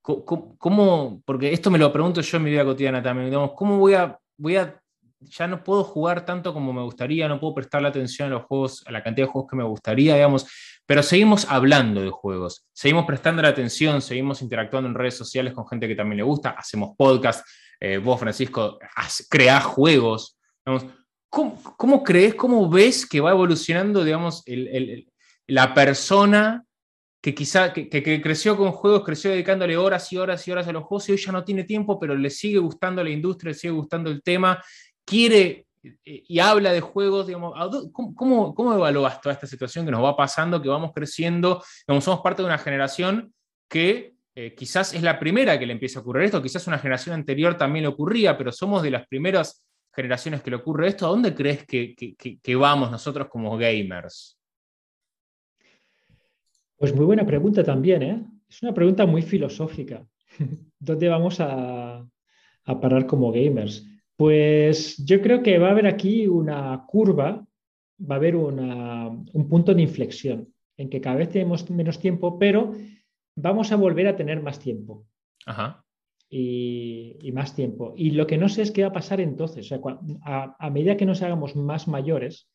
[0.00, 3.92] ¿Cómo, porque esto me lo pregunto yo en mi vida cotidiana también, digamos, ¿cómo voy
[3.92, 4.80] a voy a,
[5.20, 8.44] ya no puedo jugar tanto como me gustaría, no puedo prestar la atención a los
[8.44, 10.46] juegos, a la cantidad de juegos que me gustaría, digamos,
[10.86, 15.66] pero seguimos hablando de juegos, seguimos prestando la atención, seguimos interactuando en redes sociales con
[15.66, 17.46] gente que también le gusta, hacemos podcast,
[17.80, 18.78] eh, vos, Francisco,
[19.28, 20.38] creás juegos,
[21.28, 24.42] ¿cómo, crees, cómo ves que va evolucionando, digamos,
[25.48, 26.64] la persona
[27.20, 27.88] que quizá que,
[28.22, 31.18] creció con juegos, creció dedicándole horas y horas y horas a los juegos y hoy
[31.18, 34.62] ya no tiene tiempo, pero le sigue gustando la industria, le sigue gustando el tema,
[35.04, 37.26] quiere eh, y habla de juegos,
[37.92, 41.62] ¿cómo, cómo, evalúas toda esta situación que nos va pasando, que vamos creciendo?
[41.86, 43.32] Somos parte de una generación
[43.68, 47.14] que eh, quizás es la primera que le empieza a ocurrir esto, quizás una generación
[47.14, 51.06] anterior también le ocurría, pero somos de las primeras generaciones que le ocurre esto.
[51.06, 54.37] ¿A dónde crees que, que vamos nosotros como gamers?
[56.78, 58.24] Pues muy buena pregunta también, ¿eh?
[58.48, 60.06] Es una pregunta muy filosófica.
[60.78, 62.06] ¿Dónde vamos a,
[62.64, 63.84] parar como gamers?
[64.16, 67.44] Pues yo creo que va a haber aquí una curva,
[68.00, 72.74] va a haber un punto de inflexión, en que cada vez tenemos menos tiempo, pero
[73.34, 75.04] vamos a volver a tener más tiempo.
[75.46, 75.84] Ajá.
[76.30, 77.94] Y, más tiempo.
[77.96, 79.68] Y lo que no sé es qué va a pasar entonces.
[79.72, 82.48] a, medida que nos hagamos más mayores,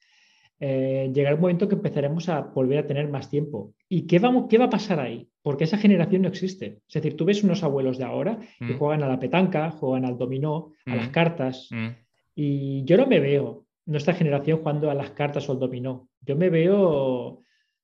[0.59, 3.73] eh, llegará un momento que empezaremos a volver a tener más tiempo.
[3.89, 5.27] ¿Y qué, vamos, qué va a pasar ahí?
[5.41, 6.79] Porque esa generación no existe.
[6.87, 8.77] Es decir, tú ves unos abuelos de ahora que mm.
[8.77, 11.11] juegan a la petanca, juegan al dominó, a las mm.
[11.11, 11.87] cartas, mm.
[12.35, 16.07] y yo no me veo nuestra generación jugando a las cartas o al dominó.
[16.21, 17.41] Yo me veo,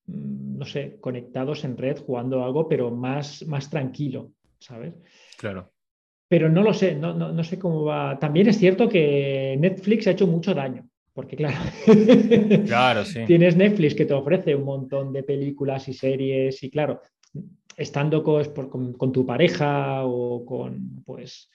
[0.07, 4.93] no sé, conectados en red jugando algo, pero más, más tranquilo, ¿sabes?
[5.38, 5.72] Claro.
[6.30, 8.17] Pero no lo sé, no, no sé cómo va.
[8.20, 10.89] También es cierto que Netflix ha hecho mucho daño
[11.20, 11.57] porque claro,
[12.65, 13.20] claro sí.
[13.28, 17.01] tienes Netflix que te ofrece un montón de películas y series y claro,
[17.76, 21.51] estando con, tu pareja o con, pues,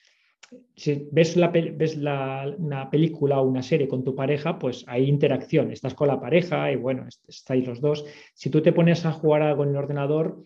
[0.76, 5.70] si ves, la, ves una película o una serie con tu pareja, pues hay interacción,
[5.70, 8.04] estás con la pareja y bueno, estáis los dos.
[8.34, 10.42] Si tú te pones a jugar algo en el ordenador,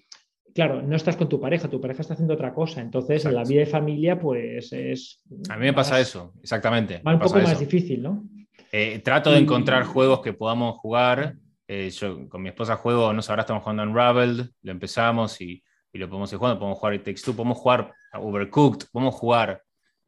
[0.54, 2.80] claro, no estás con tu pareja, tu pareja está haciendo otra cosa.
[2.80, 5.24] Entonces, en la vida de familia, pues es.
[5.48, 7.02] A mí me pasa eso, exactamente.
[7.04, 8.28] Va un poco más difícil, ¿no?
[8.72, 11.34] Eh, trato de encontrar juegos que podamos jugar.
[11.66, 15.62] Eh, yo con mi esposa juego, no ahora estamos jugando Unraveled, lo empezamos y,
[15.92, 19.62] y lo podemos ir jugando, podemos jugar It Takes Two, podemos jugar Overcooked, podemos jugar,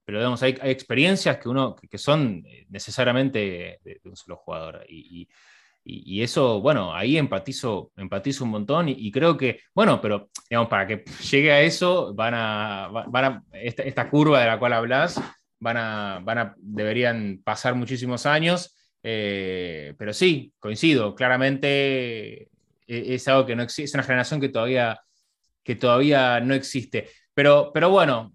[0.05, 4.85] pero digamos, hay, hay experiencias que, uno, que, son eh, necesariamente de, un solo jugador.
[4.89, 5.29] Y,
[5.85, 10.87] y, eso, bueno, ahí empatizo, empatizo un montón y, creo que, bueno, pero digamos, para
[10.87, 15.21] que llegue a eso, van a, van a esta, curva de la cual hablas,
[15.61, 22.51] van a, van a, deberían pasar muchísimos años Eh, pero sí, coincido, claramente
[22.87, 25.01] es algo que no existe, es una generación que todavía,
[25.65, 27.09] que todavía no existe.
[27.33, 28.33] Pero, pero bueno,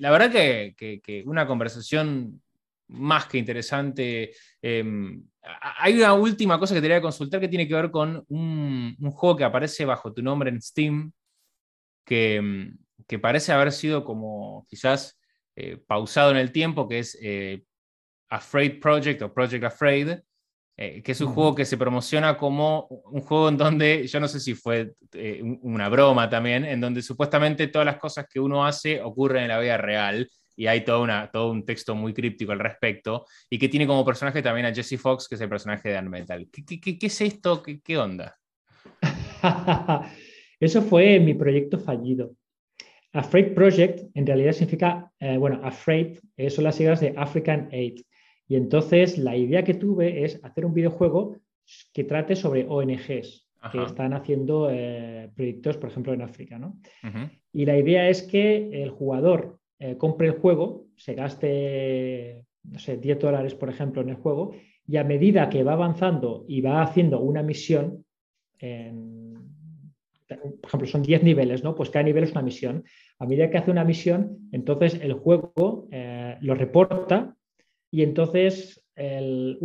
[0.00, 2.40] la verdad que, que, una conversación
[2.88, 4.32] más que interesante.
[4.62, 8.96] Em, hay una última cosa que te quería consultar que tiene que ver con un,
[9.12, 11.12] juego que aparece bajo tu nombre en Steam,
[12.04, 12.72] que,
[13.06, 15.19] que parece haber sido como quizás
[15.62, 17.62] eh, pausado en el tiempo, que es eh,
[18.30, 20.08] Afraid Project o Project Afraid,
[20.78, 24.26] eh, que es un juego que se promociona como un juego en donde, yo no
[24.26, 24.94] sé si fue
[25.60, 29.60] una broma también, en donde supuestamente todas las cosas que uno hace ocurren en la
[29.60, 33.68] vida real y hay todo, una, todo un texto muy críptico al respecto, y que
[33.68, 36.48] tiene como personaje también a Jesse Fox, que es el personaje de Unmetal.
[36.50, 37.62] ¿Qué, qué, qué es esto?
[37.62, 38.38] ¿Qué, qué onda?
[40.60, 42.32] Eso fue mi proyecto fallido.
[43.12, 48.00] Afraid Project en realidad significa, eh, bueno, Afraid son las siglas de African Aid.
[48.46, 51.36] Y entonces la idea que tuve es hacer un videojuego
[51.92, 56.58] que trate sobre ONGs que están haciendo eh, proyectos, por ejemplo, en África.
[56.58, 56.78] ¿no?
[57.52, 62.96] Y la idea es que el jugador eh, compre el juego, se gaste, no sé,
[62.96, 64.52] 10 dólares, por ejemplo, en el juego,
[64.86, 68.04] y a medida que va avanzando y va haciendo una misión,
[70.36, 71.74] por ejemplo, son 10 niveles, ¿no?
[71.74, 72.84] Pues cada nivel es una misión.
[73.18, 77.36] A medida que hace una misión, entonces el juego eh, lo reporta
[77.90, 79.58] y entonces el,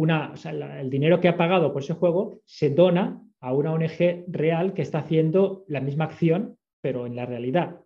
[0.89, 4.99] dinero que ha pagado por ese juego se dona a una ONG real que está
[4.99, 7.81] haciendo la misma acción, pero en la realidad.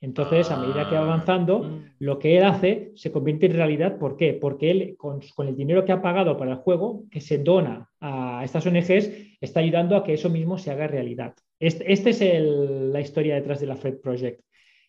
[0.00, 1.84] Entonces, a medida que va ah, avanzando, mm.
[2.00, 3.98] lo que él hace se convierte en realidad.
[3.98, 4.34] ¿Por qué?
[4.34, 8.42] Porque él, con, el dinero que ha pagado para el juego, que se dona a
[8.44, 11.34] estas ONGs, está ayudando a que eso mismo se haga realidad.
[11.58, 14.42] Esta este es la historia detrás de la Fred Project.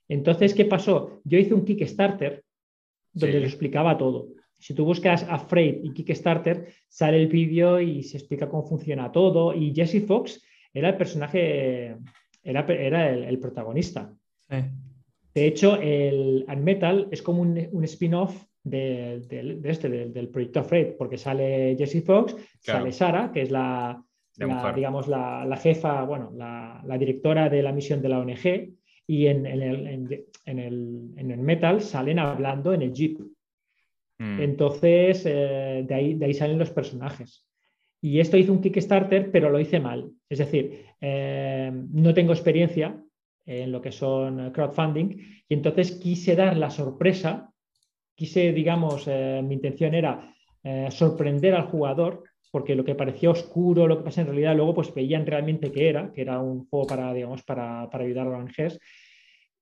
[0.09, 1.21] Entonces, ¿qué pasó?
[1.23, 2.43] Yo hice un Kickstarter
[3.13, 4.27] donde lo explicaba todo.
[4.59, 9.53] Si tú buscas Afraid y Kickstarter, sale el vídeo y se explica cómo funciona todo.
[9.53, 10.41] Y Jesse Fox
[10.73, 11.95] era el personaje,
[12.43, 14.13] era, era el, protagonista.
[14.49, 14.57] Sí.
[15.37, 19.21] De hecho, el Unmetal es como un, spin-off de,
[19.65, 24.03] este, del proyecto Afraid, porque sale Jesse Fox, sale Sara, que es la,
[24.35, 28.73] digamos, la, jefa, bueno, la, directora de la misión de la ONG,
[29.05, 33.19] y en, el, Metal salen hablando en el Jeep.
[34.17, 34.41] Mm.
[34.41, 37.45] Entonces, eh, de, ahí, de ahí salen los personajes.
[38.01, 40.09] Y esto hizo un Kickstarter, pero lo hice mal.
[40.27, 42.99] Es decir, eh, no tengo experiencia
[43.47, 45.43] en lo que son crowdfunding.
[45.49, 47.51] Y entonces quise dar la sorpresa,
[48.13, 53.87] quise, digamos, eh, mi intención era eh, sorprender al jugador, porque lo que parecía oscuro,
[53.87, 56.85] lo que pasa en realidad, luego pues veían realmente que era, que era un juego
[56.85, 58.79] para, digamos, para, para ayudar a los ONGs.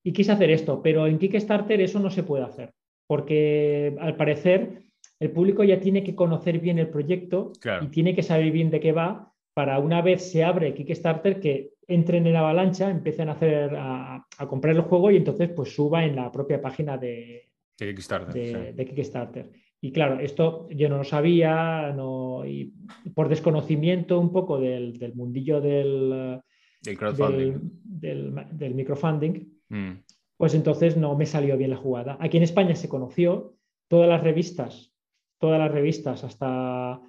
[0.02, 2.72] Y quise hacer esto, pero en Kickstarter eso no se puede hacer,
[3.06, 4.82] porque al parecer
[5.18, 8.80] el público ya tiene que conocer bien el proyecto y tiene que saber bien de
[8.80, 13.32] qué va para una vez se abre Kickstarter que entren en la avalancha, empiecen a
[13.32, 19.50] hacer a, comprar el juego y entonces pues suba en la propia página de, Kickstarter,
[19.80, 22.72] Y claro, esto yo no lo sabía, no, y
[23.14, 26.40] por desconocimiento un poco del, mundillo del,
[26.82, 29.92] del, microfunding, mm.
[30.36, 32.16] pues entonces no me salió bien la jugada.
[32.20, 33.54] Aquí en España se conoció,
[33.88, 34.92] todas las revistas,
[35.38, 37.00] todas las revistas hasta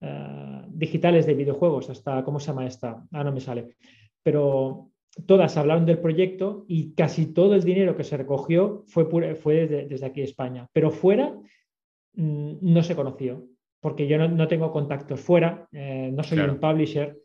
[0.00, 3.06] eh, digitales de videojuegos, hasta, ¿cómo se llama esta?
[3.12, 3.76] Ah, no me sale.
[4.24, 4.90] Pero
[5.26, 9.06] todas hablaron del proyecto y casi todo el dinero que se recogió fue,
[9.36, 10.68] fue desde, aquí España.
[10.72, 11.38] Pero fuera
[12.14, 13.46] mm, no se conoció,
[13.80, 17.16] porque yo no, tengo contactos fuera, eh, no soy un publisher.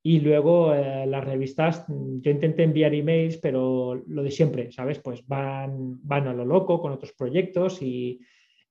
[0.00, 4.98] Y luego eh, las revistas, mm, yo intenté enviar emails, pero lo de siempre, ¿sabes?
[4.98, 8.20] Pues van, van a lo loco con otros proyectos y,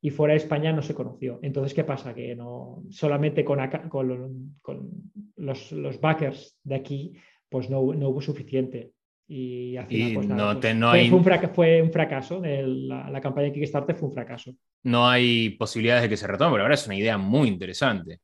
[0.02, 1.40] y fuera de España no se conoció.
[1.42, 2.14] Entonces, ¿qué pasa?
[2.14, 3.60] Que no solamente con,
[3.90, 4.92] con,
[5.36, 7.14] los, backers de aquí,
[7.50, 8.92] pues no, hubo suficiente.
[9.28, 10.76] Y, así pues, no pues,
[11.54, 14.54] fue, un fracaso, la, campaña de Kickstarter fue un fracaso.
[14.84, 18.22] No hay posibilidades de que se retome, pero ahora es una idea muy interesante.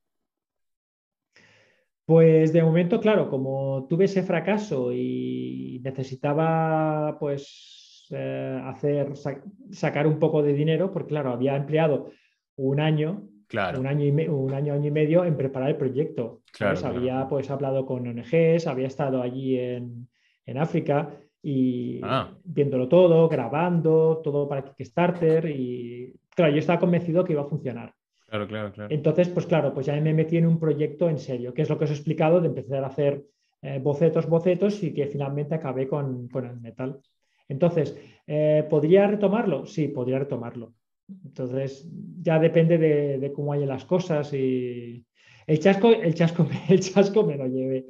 [2.06, 9.14] Pues de momento, claro, como tuve ese fracaso y necesitaba pues eh, hacer,
[9.72, 12.12] sacar un poco de dinero, porque claro, había empleado
[12.56, 13.80] un año, claro.
[13.80, 16.42] un, año y un año, año y medio en preparar el proyecto.
[16.60, 20.08] Había pues hablado con ONGs, había estado allí en,
[20.46, 21.10] en África
[21.42, 22.32] y ah.
[22.44, 27.94] viéndolo todo, grabando, todo para Kickstarter y claro, yo estaba convencido que iba a funcionar.
[28.28, 28.94] Claro, claro, claro.
[28.94, 31.78] Entonces, pues claro, pues ya me metí en un proyecto en serio, que es lo
[31.78, 33.24] que os he explicado de empezar a hacer
[33.62, 37.00] eh, bocetos, bocetos y que finalmente acabé con, con el metal.
[37.48, 39.66] Entonces, eh, ¿podría retomarlo?
[39.66, 40.74] Sí, podría retomarlo.
[41.26, 41.88] Entonces,
[42.22, 45.06] ya depende de, cómo hayan las cosas y,
[45.46, 47.88] el chasco, el chasco, el chasco me lo llevé.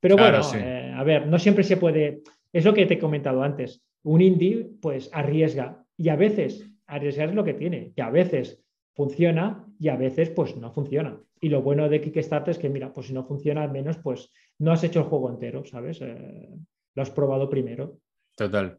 [0.00, 2.22] Pero bueno, eh, a ver, no siempre se puede.
[2.52, 3.84] Es lo que te he comentado antes.
[4.02, 5.84] Un indie, pues arriesga.
[5.96, 7.92] Y a veces, arriesgar es lo que tiene.
[7.94, 8.62] Y a veces
[8.94, 11.20] funciona y a veces, pues no funciona.
[11.40, 14.32] Y lo bueno de Kickstarter es que, mira, pues si no funciona, al menos, pues
[14.58, 16.00] no has hecho el juego entero, ¿sabes?
[16.00, 16.48] Eh,
[16.94, 17.98] lo has probado primero.
[18.36, 18.78] Total.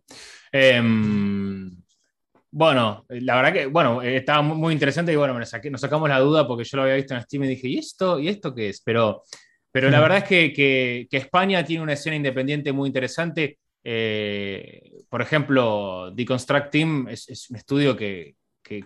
[0.52, 1.83] Em,
[2.56, 6.64] bueno, la verdad que, bueno, estaba muy, interesante y bueno, nos sacamos la duda porque
[6.64, 8.20] yo lo había visto en Steam y dije, ¿y esto?
[8.20, 8.80] ¿Y esto qué es?
[8.86, 9.24] Pero,
[9.72, 13.58] pero la verdad es que, España tiene una escena independiente muy interesante.
[13.84, 18.36] Eh, por ejemplo, Deconstruct Team es, un estudio que,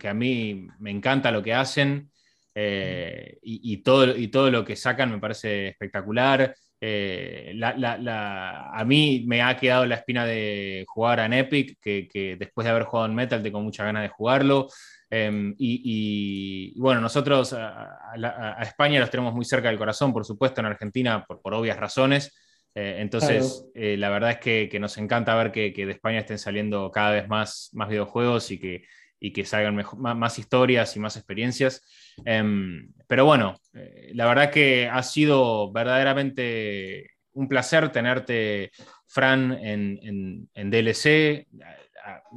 [0.02, 2.10] a mí me encanta lo que hacen
[2.56, 6.56] eh, y, todo, y todo lo que sacan me parece espectacular.
[6.80, 12.72] Eh, a mí me ha quedado la espina de jugar en Epic, que, después de
[12.72, 14.68] haber jugado en Metal tengo muchas ganas de jugarlo.
[15.10, 20.68] Em, y, bueno, nosotros a, España los tenemos muy cerca del corazón, por supuesto, en
[20.68, 22.36] Argentina, por, obvias razones.
[22.76, 24.38] Eh, entonces, eh, la verdad es
[24.70, 28.60] que, nos encanta ver que, de España estén saliendo cada vez más, más videojuegos y
[28.60, 28.84] que,
[29.20, 31.84] y que salgan más, historias y más experiencias.
[32.26, 38.72] Em, pero bueno, eh, la verdad que ha sido verdaderamente un placer tenerte,
[39.08, 41.48] Fran, en, DLC.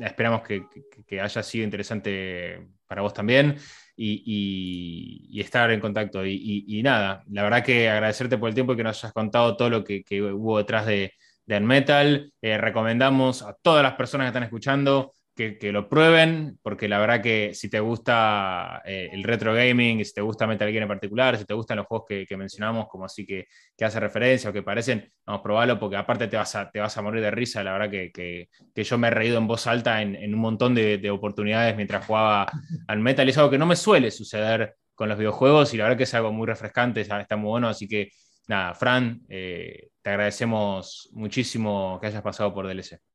[0.00, 3.56] Esperamos que, haya sido interesante para vos también
[3.96, 6.24] y, estar en contacto.
[6.24, 9.70] Y, nada, la verdad que agradecerte por el tiempo y que nos hayas contado todo
[9.70, 11.12] lo que, hubo detrás de,
[11.46, 12.32] de Unmetal.
[12.40, 15.14] Eh, recomendamos a todas las personas que están escuchando
[15.58, 20.12] que, lo prueben, porque la verdad que si te gusta eh, el retro gaming, si
[20.12, 23.24] te gusta Metal Gear en particular, si te gustan los juegos que, mencionamos, como así
[23.24, 26.80] que, que, hace referencia o que parecen, vamos probarlo, porque aparte te vas a, te
[26.80, 27.64] vas a morir de risa.
[27.64, 31.74] La verdad que, yo me he reído en voz alta en, un montón de, oportunidades
[31.76, 32.46] mientras jugaba
[32.86, 35.84] al Metal, y es algo que no me suele suceder con los videojuegos, y la
[35.84, 38.10] verdad que es algo muy refrescante, está muy bueno, así que
[38.48, 43.09] nada, Fran, eh, te agradecemos muchísimo que hayas pasado por DLC.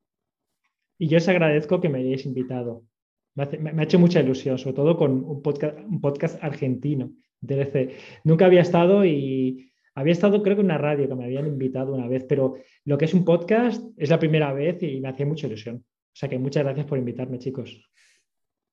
[0.97, 2.83] Y yo os agradezco que me hayáis invitado.
[3.35, 7.11] Me, ha hecho mucha ilusión, sobre todo con un podcast, argentino.
[8.23, 11.93] Nunca había estado y había estado creo que en una radio que me habían invitado
[11.93, 15.25] una vez, pero lo que es un podcast es la primera vez y me hacía
[15.25, 15.77] mucha ilusión.
[15.77, 17.77] O sea que muchas gracias por invitarme, chicos.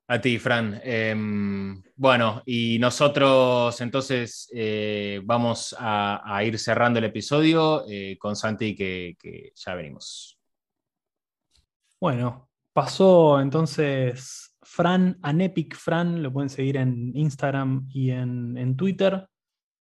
[0.09, 0.81] A ti, Fran.
[0.85, 8.75] Em, bueno, y nosotros entonces eh, vamos a, ir cerrando el episodio eh, con Santi,
[8.77, 9.17] que
[9.55, 10.42] ya venimos.
[12.03, 19.25] Bueno, pasó entonces Fran, Anepic Fran, lo pueden seguir en Instagram y en, Twitter.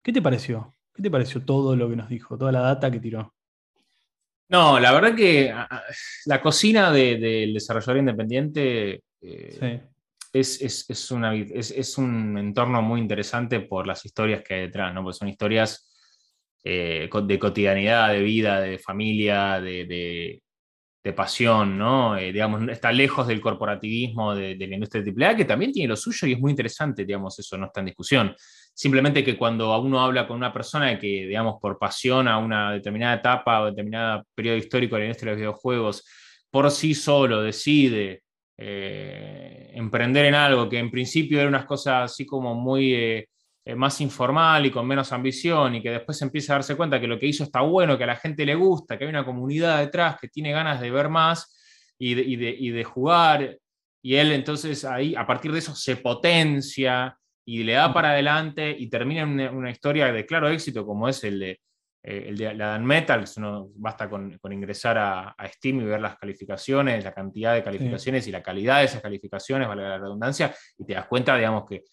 [0.04, 0.72] ¿Qué te pareció?
[0.94, 3.34] ¿Qué te pareció todo lo que nos dijo, toda la data que tiró?
[4.50, 5.52] No, la verdad que
[6.28, 9.82] la cocina del desarrollador independiente eh,
[10.32, 11.12] es,
[11.98, 15.02] un entorno muy interesante por las historias que hay detrás, ¿no?
[15.02, 15.92] Porque son historias
[16.64, 20.44] eh, de cotidianidad, de vida, de familia, de,
[21.04, 22.16] de pasión, ¿no?
[22.16, 25.96] Eh, digamos, está lejos del corporativismo de, la industria de AAA, que también tiene lo
[25.96, 28.36] suyo y es muy interesante, digamos, eso no está en discusión.
[28.74, 33.16] Simplemente que cuando uno habla con una persona que, digamos, por pasión a una determinada
[33.16, 36.06] etapa o determinado periodo histórico de la industria de los videojuegos,
[36.52, 38.22] por sí solo decide
[38.58, 42.94] eh, emprender en algo que en principio era unas cosas así como muy...
[42.94, 43.28] Eh,
[43.64, 47.08] eh, más informal y con menos ambición y que después empieza a darse cuenta que
[47.08, 49.78] lo que hizo está bueno, que a la gente le gusta, que hay una comunidad
[49.78, 51.56] detrás que tiene ganas de ver más
[52.00, 52.16] y
[52.72, 53.60] de, jugar.
[54.02, 58.76] Y él entonces ahí, a partir de eso, se potencia y le da para adelante
[58.76, 61.52] y termina en una, historia de claro éxito como es el de,
[62.02, 63.24] eh, el de la Dan Metal.
[63.38, 68.32] Uno basta con, ingresar a, Steam y ver las calificaciones, la cantidad de calificaciones y
[68.32, 71.84] la calidad de esas calificaciones, vale la redundancia, y te das cuenta, digamos, que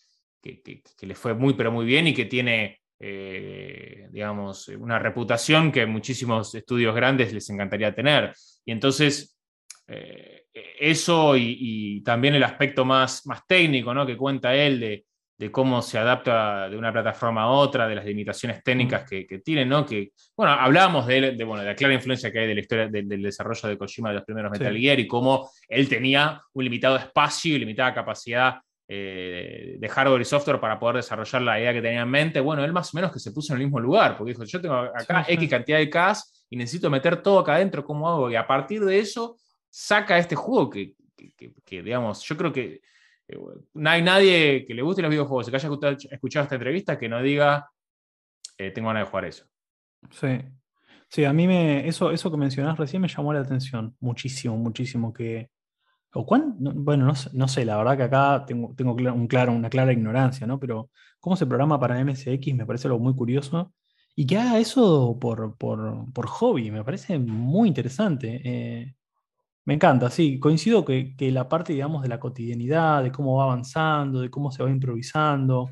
[0.41, 5.87] que, le fue muy, pero muy bien y que tiene, eh, digamos, una reputación que
[5.87, 8.33] muchísimos estudios grandes les encantaría tener.
[8.65, 9.39] Y entonces,
[9.87, 10.45] eh,
[10.81, 14.07] eso y, también el aspecto más, más técnico ¿no?
[14.07, 15.05] que cuenta él de,
[15.53, 19.69] cómo se adapta de una plataforma a otra, de las limitaciones técnicas que, que tienen,
[19.69, 19.87] ¿no?
[19.87, 22.89] Que, bueno, hablábamos de, de, bueno, de la clara influencia que hay de la historia
[22.89, 26.97] del desarrollo de Kojima de los primeros Metal Gear y cómo él tenía un limitado
[26.97, 28.61] espacio y limitada capacidad
[28.91, 32.65] eh, de hardware y software para poder desarrollar la idea que tenía en mente, bueno,
[32.65, 34.77] él más o menos que se puso en el mismo lugar, porque dijo, yo tengo
[34.77, 38.31] acá X cantidad de CAS y necesito meter todo acá adentro, ¿cómo hago?
[38.31, 39.37] Y a partir de eso
[39.69, 40.95] saca este juego que,
[41.69, 42.81] digamos, yo creo que
[43.29, 43.39] eh,
[43.75, 45.69] no hay nadie que le guste los videojuegos que haya
[46.11, 47.71] escuchado esta entrevista que no diga,
[48.57, 49.45] eh, tengo ganas de jugar eso.
[50.11, 50.41] Sí.
[51.11, 55.13] Sí, a mí me, eso, eso que mencionás recién me llamó la atención muchísimo, muchísimo,
[55.13, 55.51] que,
[56.15, 58.75] ¿O bueno, no sé, la verdad que acá tengo,
[59.15, 60.59] un claro, una clara ignorancia, ¿no?
[60.59, 60.91] Pero
[61.21, 63.75] cómo se programa para MSX me parece algo muy curioso.
[64.17, 68.41] Y que haga eso por, por, hobby, me parece muy interesante.
[68.45, 68.95] Eh,
[69.65, 74.21] me encanta, sí, coincido que, la parte, digamos, de la cotidianidad, de cómo va avanzando,
[74.21, 75.71] de cómo se va improvisando,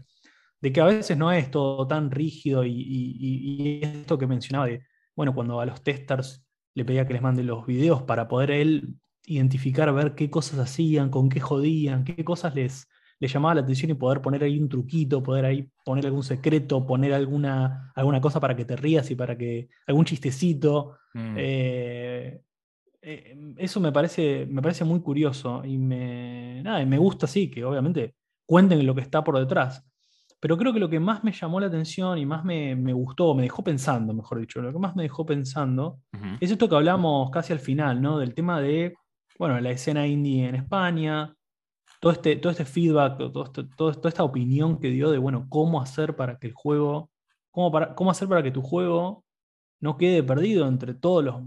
[0.60, 4.82] de que a veces no es todo tan rígido y, esto que mencionaba de,
[5.16, 8.96] bueno, cuando a los testers le pedía que les manden los videos para poder él
[9.26, 13.90] identificar, ver qué cosas hacían, con qué jodían, qué cosas les, les llamaba la atención
[13.90, 18.40] y poder poner ahí un truquito, poder ahí poner algún secreto, poner alguna, alguna cosa
[18.40, 19.68] para que te rías y para que.
[19.86, 20.98] algún chistecito.
[21.14, 21.34] Mm.
[21.36, 22.40] Eh,
[23.02, 27.64] eh, eso me parece, me parece muy curioso y me, nada, me gusta, sí, que
[27.64, 28.14] obviamente
[28.44, 29.84] cuenten lo que está por detrás.
[30.40, 33.42] Pero creo que lo que más me llamó la atención y más me, gustó, me
[33.42, 36.00] dejó pensando, mejor dicho, lo que más me dejó pensando
[36.40, 38.18] es esto que hablamos casi al final, ¿no?
[38.18, 38.94] Del tema de
[39.38, 41.34] bueno, la escena indie en España,
[42.00, 46.16] todo este, todo este feedback, todo toda esta opinión que dio de, bueno, cómo hacer
[46.16, 47.10] para que el juego,
[47.50, 49.24] cómo, para, cómo hacer para que tu juego
[49.80, 51.42] no quede perdido entre todos los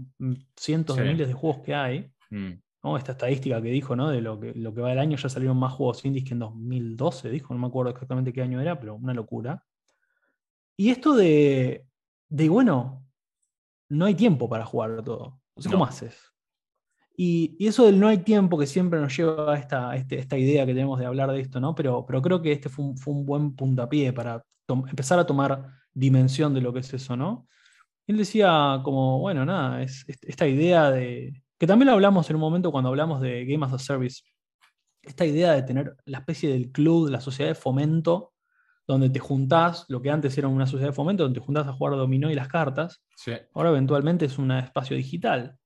[0.56, 2.12] cientos de miles de juegos que hay.
[2.30, 2.52] Mm.
[2.96, 4.08] Esta estadística que dijo, ¿no?
[4.08, 6.38] De lo que, lo que va del año, ya salieron más juegos indies que en
[6.38, 9.62] 2012, dijo, no me acuerdo exactamente qué año era, pero una locura.
[10.78, 11.84] Y esto de,
[12.30, 13.04] de bueno,
[13.90, 15.40] no hay tiempo para jugar todo.
[15.70, 16.29] ¿cómo haces?
[17.22, 20.64] Y, eso del no hay tiempo que siempre nos lleva a esta, este, esta idea
[20.64, 21.74] que tenemos de hablar de esto, ¿no?
[21.74, 26.62] Pero, pero creo que este fue un, buen puntapié para empezar a tomar dimensión de
[26.62, 27.46] lo que es eso, ¿no?
[28.06, 32.40] Él decía como, bueno, nada, es, esta idea de, que también lo hablamos en un
[32.40, 34.22] momento cuando hablamos de Game as a Service,
[35.02, 38.32] esta idea de tener la especie del club, la sociedad de fomento,
[38.86, 41.74] donde te juntás, lo que antes era una sociedad de fomento, donde te juntás a
[41.74, 43.02] jugar dominó y las cartas,
[43.52, 45.59] ahora eventualmente es un espacio digital.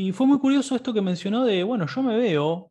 [0.00, 2.70] Y fue muy curioso esto que mencionó de, bueno, yo me veo,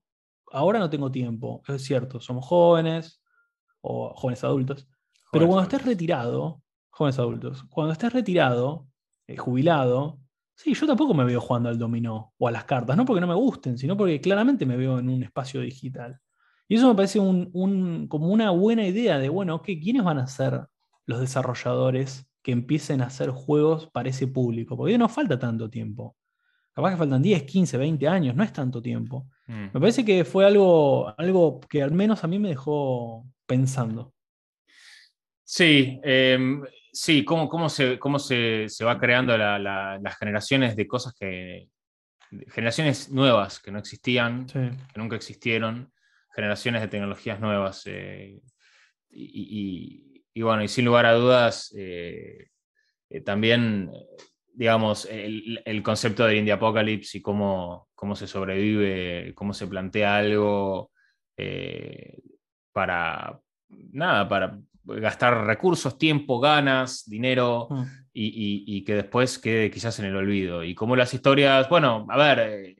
[0.49, 3.21] ahora no tengo tiempo, es cierto, somos jóvenes
[3.81, 4.87] o jóvenes adultos,
[5.33, 8.87] pero cuando estés retirado, jóvenes adultos, cuando estés retirado,
[9.27, 10.21] eh, jubilado,
[10.55, 13.27] sí, yo tampoco me veo jugando al dominó o a las cartas, no porque no
[13.27, 16.21] me gusten, sino porque claramente me veo en un espacio digital.
[16.69, 20.65] Y eso me parece un, como una buena idea de, bueno, ¿quiénes van a ser
[21.05, 24.77] los desarrolladores que empiecen a hacer juegos para ese público?
[24.77, 26.15] Porque no falta tanto tiempo.
[26.77, 29.27] Capaz que faltan 10, 15, 20 años, no es tanto tiempo.
[29.47, 29.69] Mm.
[29.73, 34.13] Me parece que fue algo, algo que al menos a mí me dejó pensando.
[35.43, 36.63] Sí, em,
[36.93, 41.67] sí, cómo, cómo, se, cómo se, va creando las generaciones de cosas que.
[42.49, 45.91] generaciones nuevas que no existían, que nunca existieron,
[46.35, 47.81] generaciones de tecnologías nuevas.
[47.87, 48.39] Eh,
[49.09, 52.49] y, bueno, y sin lugar a dudas, eh,
[53.09, 53.89] eh, también
[54.57, 60.89] digamos, el, concepto del Indie Apocalypse y cómo, cómo se sobrevive, cómo se plantea algo
[61.37, 62.17] eh,
[62.73, 63.39] para,
[63.69, 67.83] nada, para gastar recursos, tiempo, ganas, dinero mm.
[68.13, 70.63] y, que después quede quizás en el olvido.
[70.63, 72.75] Y cómo las historias, bueno, a ver, eh,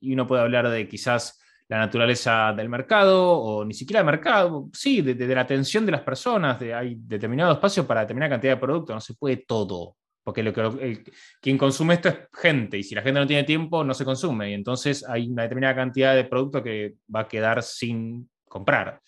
[0.00, 4.70] y uno puede hablar de quizás la naturaleza del mercado o ni siquiera del mercado,
[4.72, 8.54] sí, de, de la atención de las personas, de, hay determinado espacio para determinada cantidad
[8.54, 9.96] de productos, no se puede todo
[10.30, 11.02] porque lo que,
[11.40, 14.50] quien consume esto es gente, y si la gente no tiene tiempo, no se consume,
[14.50, 19.00] y entonces hay una determinada cantidad de producto que va a quedar sin comprar.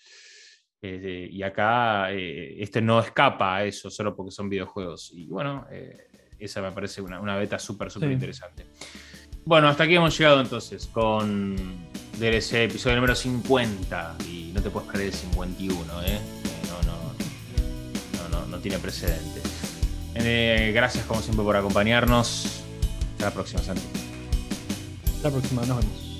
[0.83, 5.13] Eh, y acá eh, este no escapa a eso solo porque son videojuegos.
[5.15, 6.09] Y bueno, eh,
[6.41, 8.67] esa me parece una, una beta súper, súper interesante.
[9.45, 11.55] Bueno, hasta aquí hemos llegado entonces con
[12.19, 14.17] DLC episodio número 50.
[14.29, 16.19] Y no te puedes creer el 51, ¿eh?
[16.67, 17.15] No, no,
[18.19, 19.41] no, no, no tiene precedente.
[20.15, 22.63] Eh, gracias como siempre por acompañarnos.
[23.13, 23.83] Hasta la próxima, Santi.
[25.17, 26.12] Hasta la próxima, nos vemos.